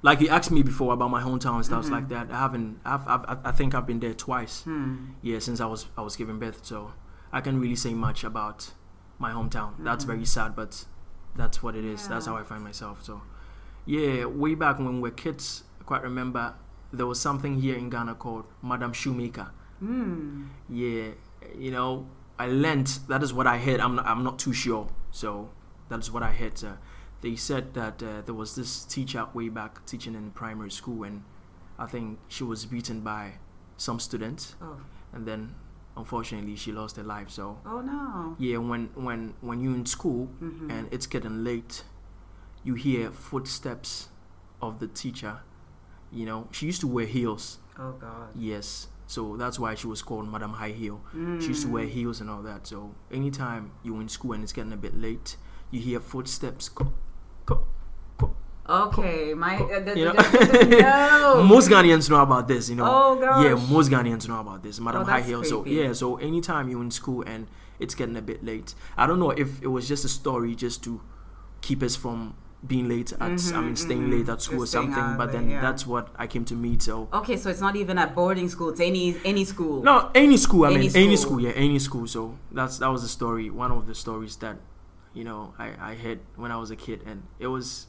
Like 0.00 0.20
you 0.22 0.28
asked 0.28 0.50
me 0.50 0.62
before 0.62 0.94
about 0.94 1.10
my 1.10 1.22
hometown 1.22 1.56
and 1.56 1.64
stuff 1.64 1.84
Mhm. 1.86 1.90
like 1.90 2.08
that. 2.08 2.30
I 2.30 2.38
haven't. 2.38 2.80
I've, 2.86 3.06
I've. 3.06 3.24
I- 3.32 3.38
I 3.50 3.52
think 3.52 3.74
I've 3.74 3.86
been 3.86 4.00
there 4.00 4.14
twice. 4.14 4.62
Hmm. 4.64 4.94
Yeah, 5.20 5.40
since 5.40 5.60
I 5.60 5.66
was 5.66 5.86
I 5.96 6.00
was 6.00 6.16
giving 6.16 6.38
birth. 6.38 6.64
So 6.64 6.92
I 7.32 7.40
can't 7.42 7.60
really 7.60 7.76
say 7.76 7.92
much 7.94 8.24
about 8.24 8.72
my 9.18 9.30
hometown. 9.32 9.74
That's 9.78 10.04
Mhm. 10.04 10.08
very 10.12 10.24
sad, 10.24 10.56
but 10.56 10.86
that's 11.36 11.62
what 11.62 11.74
it 11.76 11.84
is. 11.84 12.08
That's 12.08 12.24
how 12.26 12.36
I 12.36 12.44
find 12.44 12.64
myself. 12.64 13.04
So 13.04 13.20
yeah, 13.84 14.24
way 14.24 14.54
back 14.54 14.78
when 14.78 14.94
we 14.96 15.00
were 15.10 15.16
kids, 15.24 15.64
quite 15.86 16.02
remember 16.02 16.54
there 16.92 17.06
was 17.06 17.20
something 17.20 17.60
here 17.60 17.76
in 17.76 17.90
Ghana 17.90 18.14
called 18.16 18.44
Madam 18.62 18.92
Shoemaker. 18.92 19.50
Hmm. 19.80 20.44
Yeah, 20.68 21.08
you 21.56 21.70
know, 21.70 22.06
I 22.38 22.46
learned 22.48 22.86
that 23.08 23.22
is 23.22 23.32
what 23.32 23.46
I 23.46 23.58
heard. 23.58 23.80
I'm 23.80 23.96
not, 23.96 24.06
I'm 24.06 24.22
not 24.24 24.38
too 24.38 24.52
sure. 24.52 24.88
So 25.10 25.50
that 25.88 25.98
is 26.00 26.10
what 26.10 26.22
I 26.22 26.32
heard. 26.32 26.62
Uh, 26.64 26.72
they 27.20 27.36
said 27.36 27.74
that 27.74 28.02
uh, 28.02 28.22
there 28.24 28.34
was 28.34 28.54
this 28.54 28.84
teacher 28.84 29.26
way 29.34 29.48
back 29.48 29.84
teaching 29.86 30.14
in 30.14 30.30
primary 30.30 30.70
school, 30.70 31.02
and 31.04 31.22
I 31.78 31.86
think 31.86 32.18
she 32.28 32.44
was 32.44 32.66
beaten 32.66 33.00
by 33.00 33.34
some 33.76 33.98
students, 34.00 34.54
Oh. 34.62 34.76
and 35.12 35.26
then 35.26 35.54
unfortunately 35.96 36.56
she 36.56 36.72
lost 36.72 36.96
her 36.96 37.02
life. 37.02 37.30
So 37.30 37.58
Oh 37.66 37.80
no. 37.80 38.36
yeah, 38.38 38.58
when 38.58 38.90
when 38.94 39.34
when 39.40 39.60
you're 39.60 39.74
in 39.74 39.86
school 39.86 40.28
Mhm. 40.40 40.70
and 40.70 40.88
it's 40.92 41.06
getting 41.06 41.42
late, 41.44 41.84
you 42.64 42.74
hear 42.74 43.10
footsteps 43.10 44.08
of 44.62 44.78
the 44.78 44.86
teacher. 44.88 45.40
You 46.12 46.26
know, 46.26 46.48
she 46.52 46.66
used 46.66 46.80
to 46.82 46.86
wear 46.86 47.06
heels. 47.06 47.58
Oh 47.78 47.92
God. 47.92 48.28
Yes. 48.34 48.88
So 49.08 49.36
that's 49.36 49.58
why 49.58 49.74
she 49.76 49.86
was 49.86 50.02
called 50.02 50.30
Madam 50.30 50.52
High 50.54 50.72
Heel. 50.72 51.00
She 51.40 51.48
used 51.48 51.62
to 51.62 51.68
Mm. 51.68 51.72
wear 51.72 51.84
heels 51.86 52.20
and 52.20 52.28
all 52.28 52.42
that. 52.42 52.66
So 52.66 52.94
anytime 53.10 53.70
you're 53.84 54.00
in 54.00 54.08
school 54.08 54.32
and 54.32 54.42
it's 54.42 54.52
getting 54.52 54.72
a 54.72 54.76
bit 54.76 55.00
late, 55.00 55.36
you 55.70 55.78
hear 55.80 56.00
footsteps. 56.00 56.68
Go, 56.68 56.92
go, 57.44 57.66
go. 58.18 58.34
Okay, 58.68 59.32
my 59.34 59.58
uh, 59.58 59.78
the, 59.80 59.96
You 59.96 60.04
know? 60.06 60.12
no. 61.36 61.42
most 61.44 61.70
Ghanaians 61.70 62.10
know 62.10 62.20
about 62.20 62.48
this, 62.48 62.68
you 62.68 62.74
know. 62.74 62.84
Oh, 62.86 63.16
gosh. 63.20 63.44
Yeah, 63.44 63.54
most 63.72 63.90
Ghanaians 63.92 64.26
know 64.28 64.40
about 64.40 64.62
this, 64.64 64.80
Madam 64.80 65.02
Oh, 65.02 65.04
High 65.04 65.20
Heel. 65.22 65.44
So 65.44 65.64
yeah, 65.66 65.92
so 65.92 66.16
anytime 66.16 66.68
you're 66.68 66.82
in 66.82 66.90
school 66.90 67.22
and 67.26 67.46
it's 67.78 67.94
getting 67.94 68.16
a 68.16 68.22
bit 68.22 68.44
late, 68.44 68.74
I 68.96 69.06
don't 69.06 69.20
know 69.20 69.30
if 69.30 69.62
it 69.62 69.68
was 69.68 69.86
just 69.86 70.04
a 70.04 70.08
story 70.08 70.56
just 70.56 70.82
to 70.84 71.00
keep 71.60 71.80
us 71.82 71.94
from 71.94 72.34
being 72.66 72.88
late 72.88 73.12
at, 73.12 73.20
I 73.22 73.28
Mhm, 73.30 73.64
mean, 73.64 73.76
staying 73.76 74.02
mhm. 74.08 74.10
late 74.18 74.28
at 74.28 74.42
school 74.42 74.62
or 74.62 74.66
something. 74.66 75.16
But 75.16 75.32
then 75.32 75.50
yeah. 75.50 75.60
that's 75.60 75.86
what 75.86 76.08
I 76.16 76.26
came 76.26 76.44
to 76.46 76.54
meet. 76.54 76.82
So 76.82 77.08
Okay, 77.12 77.36
so 77.36 77.50
it's 77.50 77.60
not 77.60 77.76
even 77.76 77.98
at 77.98 78.14
boarding 78.14 78.48
school. 78.48 78.70
It's 78.70 78.80
any 78.80 79.16
any 79.24 79.44
school. 79.44 79.82
No, 79.82 80.10
any 80.14 80.36
school. 80.36 80.64
I 80.64 80.70
Any 80.72 80.78
mean, 80.88 80.92
any 80.96 81.16
school. 81.16 81.38
school. 81.38 81.40
Yeah, 81.40 81.50
any 81.66 81.78
school. 81.78 82.06
So 82.06 82.38
that's 82.52 82.78
that 82.78 82.88
was 82.88 83.02
the 83.02 83.08
story. 83.08 83.50
One 83.50 83.70
of 83.72 83.86
the 83.86 83.94
stories 83.94 84.36
that, 84.36 84.56
you 85.14 85.24
know, 85.24 85.54
I 85.58 85.66
I 85.90 85.94
had 85.94 86.18
when 86.36 86.50
I 86.50 86.56
was 86.56 86.70
a 86.70 86.76
kid, 86.76 87.02
and 87.06 87.22
it 87.38 87.46
was, 87.48 87.86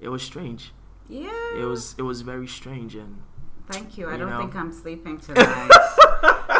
it 0.00 0.08
was 0.08 0.22
strange. 0.22 0.72
Yeah. 1.08 1.30
It 1.60 1.64
was 1.64 1.94
it 1.98 2.02
was 2.02 2.22
very 2.22 2.46
strange, 2.46 2.94
and 2.94 3.22
Thank 3.70 3.96
you. 3.98 4.08
I 4.10 4.16
don't 4.18 4.28
know. 4.30 4.38
think 4.38 4.54
I'm 4.56 4.72
sleeping 4.72 5.16
tonight. 5.26 5.70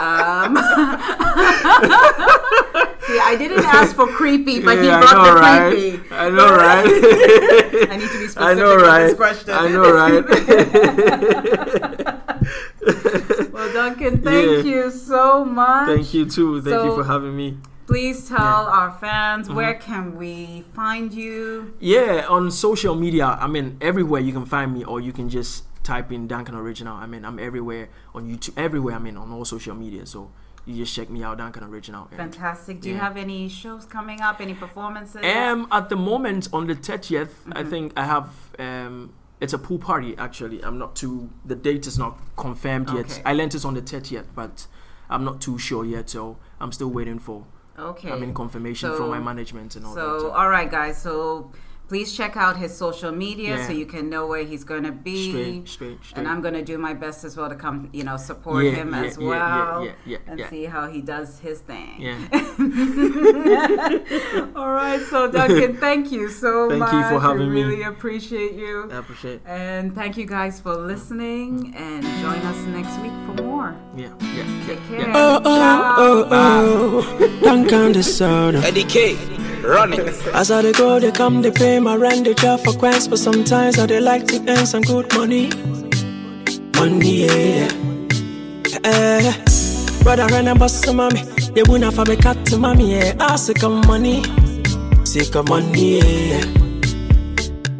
Um, 0.04 0.56
see, 3.06 3.18
I 3.18 3.34
didn't 3.38 3.64
ask 3.64 3.96
for 3.96 4.06
creepy, 4.06 4.60
but 4.60 4.76
he 4.78 4.86
brought 4.88 5.24
the 5.24 5.32
right? 5.40 5.72
creepy. 5.72 6.14
I 6.14 6.28
know, 6.30 6.50
right? 6.54 6.86
I 7.90 7.96
need 7.96 8.10
to 8.10 8.18
be 8.18 8.28
specific 8.28 8.42
I 8.42 8.54
know, 8.54 8.76
right? 8.76 9.06
this 9.06 9.14
question. 9.14 9.50
I 9.50 9.68
know, 9.68 9.92
right? 9.92 10.24
well, 13.52 13.72
Duncan, 13.72 14.20
thank 14.22 14.64
Yeah. 14.66 14.72
you 14.72 14.90
so 14.90 15.44
much. 15.44 15.86
Thank 15.88 16.14
you 16.14 16.26
too. 16.28 16.60
Thank 16.60 16.84
you 16.84 16.94
for 16.94 17.04
having 17.04 17.36
me. 17.36 17.56
Please 17.86 18.28
tell 18.28 18.38
Yeah. 18.64 18.70
our 18.78 18.90
fans 18.92 19.48
Mhm. 19.48 19.54
where 19.54 19.74
can 19.74 20.16
we 20.16 20.64
find 20.74 21.12
you? 21.12 21.74
Yeah, 21.80 22.24
on 22.28 22.50
social 22.50 22.94
media. 22.94 23.36
I 23.40 23.46
mean, 23.46 23.76
everywhere 23.80 24.20
you 24.20 24.32
can 24.32 24.46
find 24.46 24.72
me, 24.72 24.84
or 24.84 25.00
you 25.00 25.12
can 25.12 25.28
just 25.28 25.64
type 25.82 26.10
in 26.10 26.26
Duncan 26.26 26.54
Original. 26.54 26.96
I 26.96 27.06
mean, 27.06 27.24
I'm 27.24 27.38
everywhere 27.38 27.88
on 28.14 28.26
YouTube. 28.28 28.54
Everywhere. 28.56 28.94
I 28.96 28.98
mean, 28.98 29.16
on 29.18 29.30
all 29.32 29.44
social 29.44 29.74
media. 29.74 30.06
So 30.06 30.30
you 30.64 30.76
just 30.76 30.94
check 30.94 31.10
me 31.10 31.22
out, 31.22 31.36
Duncan 31.38 31.62
Original. 31.64 32.08
and- 32.10 32.16
Fantastic. 32.16 32.80
Do 32.80 32.88
you 32.88 32.96
have 32.96 33.18
any 33.18 33.48
shows 33.50 33.84
coming 33.84 34.22
up? 34.22 34.40
Any 34.40 34.54
performances? 34.54 35.20
Um, 35.22 35.66
at 35.70 35.90
the 35.90 35.96
moment, 35.96 36.48
on 36.54 36.66
the 36.66 36.74
30th, 36.74 37.44
I 37.52 37.62
Mhm. 37.64 37.70
think 37.70 37.92
I 37.98 38.04
have. 38.04 38.28
Um, 38.58 39.10
it's 39.42 39.52
a 39.52 39.58
pool 39.58 39.78
party. 39.78 40.16
Actually, 40.16 40.64
I'm 40.64 40.78
not 40.78 40.94
too. 40.96 41.28
The 41.44 41.54
date 41.54 41.86
is 41.86 41.98
not 41.98 42.18
confirmed 42.36 42.88
yet. 42.94 43.10
Okay. 43.10 43.22
I 43.26 43.34
learned 43.34 43.54
it's 43.54 43.66
on 43.66 43.74
the 43.74 43.82
30th, 43.82 44.28
but 44.34 44.66
I'm 45.10 45.22
not 45.22 45.42
too 45.42 45.58
sure 45.58 45.84
yet. 45.84 46.08
So 46.08 46.38
I'm 46.62 46.72
still 46.72 46.88
waiting 46.90 47.18
for. 47.18 47.44
Okay. 47.78 48.10
I 48.12 48.16
mean, 48.16 48.34
confirmation 48.34 48.90
So- 48.90 48.96
from 48.96 49.10
my 49.10 49.20
management 49.20 49.76
and 49.76 49.84
all 49.86 49.94
that. 49.94 50.20
So, 50.20 50.30
all 50.30 50.48
right, 50.48 50.70
guys. 50.70 51.00
So, 51.00 51.50
please 51.88 52.16
check 52.16 52.36
out 52.36 52.56
his 52.56 52.76
social 52.76 53.12
media 53.12 53.56
Yeah. 53.56 53.66
so 53.66 53.72
you 53.72 53.86
can 53.86 54.08
know 54.08 54.26
where 54.26 54.44
he's 54.44 54.64
going 54.64 54.84
to 54.84 54.92
be. 54.92 55.30
straight, 55.30 55.68
straight, 55.68 55.98
straight. 56.04 56.18
And 56.18 56.28
I'm 56.28 56.40
going 56.40 56.54
to 56.54 56.62
do 56.62 56.78
my 56.78 56.94
best 56.94 57.24
as 57.24 57.36
well 57.36 57.48
to 57.48 57.54
come, 57.54 57.88
you 57.92 58.04
know, 58.04 58.16
support 58.16 58.64
yeah, 58.64 58.70
him 58.72 58.94
yeah, 58.94 59.02
as 59.02 59.18
yeah, 59.18 59.28
well 59.28 59.84
Yeah, 59.84 59.92
yeah, 60.06 60.18
and 60.26 60.38
yeah, 60.38 60.44
yeah. 60.44 60.50
see 60.50 60.64
how 60.64 60.88
he 60.88 61.00
does 61.02 61.38
his 61.40 61.60
thing. 61.60 62.00
Yeah. 62.00 62.18
all 64.56 64.72
right. 64.72 65.00
So, 65.10 65.30
Duncan, 65.30 65.76
thank 65.86 66.10
you 66.10 66.28
so 66.28 66.68
Thank 66.68 66.80
much. 66.80 66.92
you 66.92 67.02
for 67.10 67.20
having 67.20 67.48
we 67.48 67.54
me. 67.54 67.62
really 67.62 67.82
appreciate 67.82 68.54
you. 68.54 68.88
I 68.90 68.96
appreciate. 68.96 69.40
And 69.46 69.94
thank 69.94 70.16
you 70.16 70.26
guys 70.26 70.60
for 70.60 70.74
listening 70.74 71.72
mm. 71.72 71.76
and 71.76 72.02
join 72.22 72.40
us 72.50 72.58
next 72.66 72.98
week 73.00 73.12
for 73.26 73.34
more. 73.42 73.74
Yeah, 73.96 74.08
yeah, 74.20 74.34
yeah. 74.34 74.66
Take 74.66 74.80
yeah. 74.90 75.04
care. 75.04 75.12
Oh, 75.14 75.40
oh, 75.44 75.46
oh 75.46 75.58
Ciao. 75.58 75.94
oh, 75.98 77.18
oh. 77.20 77.40
Duncan 77.42 77.92
the 77.92 78.02
sound. 78.02 78.56
Eddie 78.56 78.84
K, 78.84 79.16
run 79.64 79.92
it. 79.92 80.06
As 80.34 80.50
I 80.50 80.62
dey 80.62 80.72
go, 80.72 80.98
they 81.00 81.10
come, 81.10 81.42
they 81.42 81.50
pay 81.50 81.78
my 81.80 81.96
rent, 81.96 82.24
they 82.24 82.34
try 82.34 82.56
for 82.56 82.72
quest, 82.72 83.10
but 83.10 83.18
sometimes 83.18 83.78
I 83.78 83.86
they 83.86 84.00
like 84.00 84.26
to 84.28 84.36
earn 84.48 84.66
some 84.66 84.82
good 84.82 85.12
money. 85.14 85.50
Money, 86.76 87.26
yeah. 87.26 87.68
Eh, 88.84 89.32
brother, 90.02 90.26
run 90.26 90.48
and 90.48 90.58
bust 90.58 90.84
some 90.84 90.96
mommy. 90.96 91.22
They 91.54 91.62
wouldn't 91.62 91.94
have 91.94 92.08
a 92.08 92.16
cut 92.16 92.44
to 92.46 92.58
mommy, 92.58 92.96
yeah. 92.96 93.14
I 93.20 93.36
say 93.36 93.54
come 93.54 93.80
money. 93.86 94.22
sick 95.04 95.34
of 95.36 95.48
money, 95.48 96.00
yeah. 96.30 96.44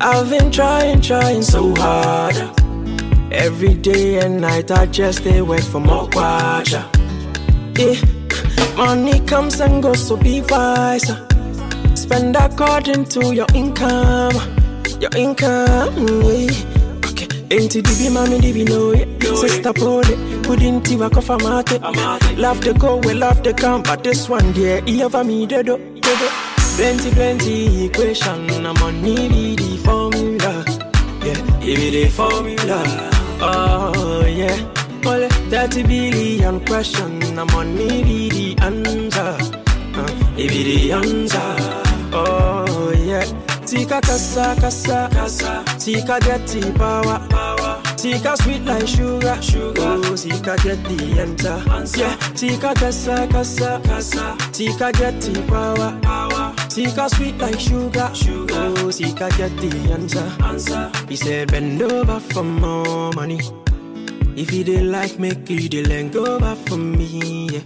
I've 0.01 0.29
been 0.31 0.51
trying, 0.51 1.01
trying 1.01 1.43
so 1.43 1.75
hard. 1.77 2.37
Every 3.33 3.75
day 3.75 4.19
and 4.25 4.41
night 4.41 4.71
I 4.71 4.87
just 4.87 5.19
stay 5.19 5.39
away 5.39 5.61
for 5.61 5.81
more 5.81 6.07
kwacha. 6.09 6.83
Yeah. 7.79 8.77
Money 8.77 9.21
comes 9.27 9.61
and 9.61 9.83
goes, 9.83 10.07
so 10.07 10.17
be 10.17 10.43
wise. 10.49 11.11
Spend 12.05 12.37
according 12.37 13.07
to 13.07 13.35
your 13.35 13.47
income. 13.55 14.35
Your 15.01 15.11
income, 15.17 15.97
yeah. 16.21 17.09
Okay. 17.09 17.29
Ain't 17.51 17.75
it 17.77 17.85
dibi 17.87 18.11
mami 18.13 18.39
dibi 18.45 18.69
no 18.69 18.93
yeah. 18.93 19.35
Sister 19.35 19.73
pole, 19.73 20.03
couldn't 20.45 20.91
even 20.93 21.09
cover 21.09 21.39
mate. 21.39 21.81
Love 22.37 22.61
the 22.61 22.75
go, 22.79 22.97
we 22.99 23.15
love 23.15 23.43
the 23.43 23.55
come, 23.55 23.83
but 23.83 24.05
this 24.05 24.29
one 24.29 24.53
dear, 24.53 24.83
he 24.83 25.03
over 25.03 25.25
me 25.25 25.47
dedo, 25.47 25.79
dedo. 26.01 26.29
Plenty, 26.77 27.11
plenty 27.13 27.87
equation, 27.87 28.67
I'm 28.67 28.77
on 28.83 29.01
need 29.03 29.59
the 29.61 29.79
formula. 29.79 30.65
Yeah, 31.25 31.41
give 31.65 31.79
me 31.79 31.89
the 31.89 32.11
formula. 32.11 32.83
Oh 33.41 34.27
yeah, 34.29 34.57
only 35.07 35.29
30 35.51 35.83
billion 35.85 36.65
question, 36.67 37.39
I'm 37.39 37.49
on 37.51 37.75
need 37.75 38.33
the 38.33 38.63
answer. 38.63 39.39
Uh, 39.97 40.37
give 40.37 40.51
me 40.51 40.63
the 40.65 40.93
answer. 40.93 41.84
Oh 42.17 42.93
yeah. 43.05 43.25
Tika 43.67 44.01
kasa 44.01 44.55
kasa 44.61 45.09
kasa. 45.13 45.65
Tika 45.79 46.21
get 46.21 46.47
the 46.47 46.73
power. 46.79 47.19
Power 47.29 47.83
Tika 47.97 48.37
sweet 48.37 48.63
like 48.65 48.87
sugar. 48.87 49.41
Sugar. 49.43 49.83
Oh 49.83 50.17
Tika 50.17 50.57
get 50.63 50.79
the 50.85 51.21
answer. 51.21 51.99
Yeah. 51.99 52.17
Tika 52.37 52.75
kasa 52.75 53.27
kasa 53.33 53.81
kasa. 53.85 54.37
Tika 54.53 54.93
get 54.93 55.21
the 55.21 55.43
power. 55.49 55.99
Power. 56.03 56.55
Tika 56.69 57.09
sweet 57.09 57.37
like 57.39 57.59
sugar. 57.59 58.11
Sugar. 58.15 58.73
Oh 58.79 58.91
Tika 58.91 59.29
get 59.37 59.57
the 59.59 59.71
answer 59.93 60.31
answer. 60.45 60.93
He 61.09 61.17
said 61.17 61.51
bend 61.51 61.83
over 61.83 62.21
for 62.21 62.45
more 62.45 63.11
money. 63.13 63.41
If 64.37 64.53
you 64.53 64.65
didn't 64.65 64.93
like 64.93 65.19
make 65.19 65.49
you 65.49 65.69
didn't 65.69 66.11
go 66.13 66.39
back 66.39 66.59
for 66.69 66.77
me? 66.77 67.49
Yeah. 67.51 67.61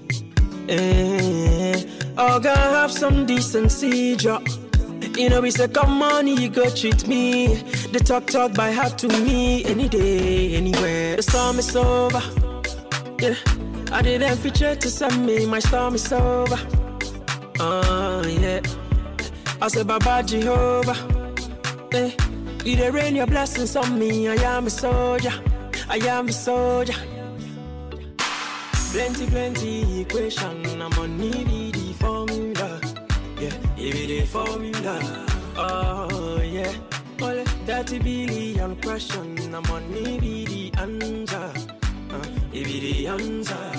Eh, 0.69 1.68
oh, 2.19 2.41
gonna 2.41 2.57
have 2.59 2.93
some 2.93 3.27
decency, 3.27 4.17
Joe. 4.17 4.43
You 5.17 5.29
know, 5.31 5.41
we 5.41 5.51
say, 5.51 5.69
come 5.69 6.03
on, 6.03 6.27
you 6.27 6.49
go 6.49 6.69
treat 6.71 7.07
me. 7.09 7.55
The 7.93 8.01
talk, 8.01 8.27
talk 8.27 8.55
by 8.55 8.71
heart 8.73 8.99
to 8.99 9.09
me 9.09 9.65
any 9.65 9.89
day, 9.89 10.55
anywhere. 10.55 11.17
The 11.17 11.23
storm 11.23 11.59
is 11.59 11.75
over. 11.75 12.23
Yeah, 13.21 13.35
I 13.93 14.03
didn't 14.03 14.37
feature 14.39 14.75
to 14.77 14.91
send 14.91 15.27
me, 15.27 15.47
my 15.47 15.59
storm 15.59 15.95
is 15.95 16.13
over. 16.13 16.59
Oh, 17.61 18.23
yeah. 18.27 18.61
I 19.61 19.69
say, 19.69 19.83
Baba 19.83 20.23
Jehovah. 20.23 20.97
Yeah, 21.93 22.11
you 22.65 22.77
dey 22.77 22.91
rain 22.91 23.17
your 23.17 23.27
blessings 23.27 23.75
on 23.77 23.99
me. 23.99 24.29
I 24.29 24.35
am 24.57 24.67
a 24.67 24.71
soldier. 24.71 25.33
I 25.89 25.97
am 25.97 26.29
a 26.29 26.33
soldier. 26.33 26.95
Plenty, 28.93 29.27
plenty 29.27 30.01
equation. 30.03 30.81
I'm 30.83 30.93
on 30.99 31.17
need 31.19 31.29
the 31.49 31.68
formula. 31.68 31.68
Give 33.89 34.07
me 34.07 34.21
the 34.21 34.27
formula. 34.27 35.27
Oh, 35.57 36.43
yeah. 36.43 36.75
Only 37.23 37.45
30 37.65 37.99
billion 38.01 38.77
question. 38.83 39.55
I'm 39.55 39.65
on 39.65 39.91
need 39.91 40.21
the 40.47 40.73
answer. 40.77 41.53
Uh, 42.11 42.23
give 42.53 42.67
me 42.67 42.81
the 42.81 43.07
answer. 43.07 43.73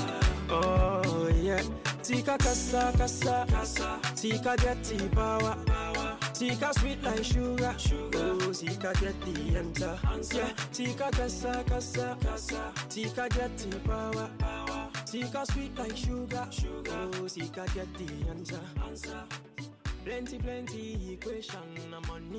Oh, 0.49 1.29
yeah. 1.39 1.61
Tika 2.01 2.39
kasa 2.39 2.91
kasa 2.97 3.45
kasa. 3.51 3.99
Tika 4.15 4.55
get 4.57 4.83
the 4.83 5.09
power 5.09 5.55
power. 5.67 6.17
Tika 6.33 6.73
sweet 6.79 7.03
like 7.03 7.23
sugar 7.23 7.75
sugar. 7.77 8.35
Oh, 8.41 8.51
Tika 8.51 8.91
get 8.99 9.13
the 9.21 9.59
answer. 9.59 9.99
Yeah. 10.33 10.49
Tika 10.73 11.11
kasa 11.11 11.63
kasa 11.69 12.17
kasa. 12.25 12.73
Tika 12.89 13.29
get 13.29 13.55
the 13.59 13.77
power 13.85 14.27
power. 14.39 14.89
Tika 15.05 15.45
sweet 15.45 15.77
like 15.77 15.95
sugar 15.95 16.47
sugar. 16.49 17.09
Oh, 17.13 17.27
Tika 17.27 17.63
get 17.75 17.93
the 17.93 18.29
answer 18.31 18.59
answer. 18.87 19.68
Plenty 20.05 20.37
plenty 20.39 21.13
equation. 21.13 21.59
I'm 21.93 22.09
on 22.09 22.29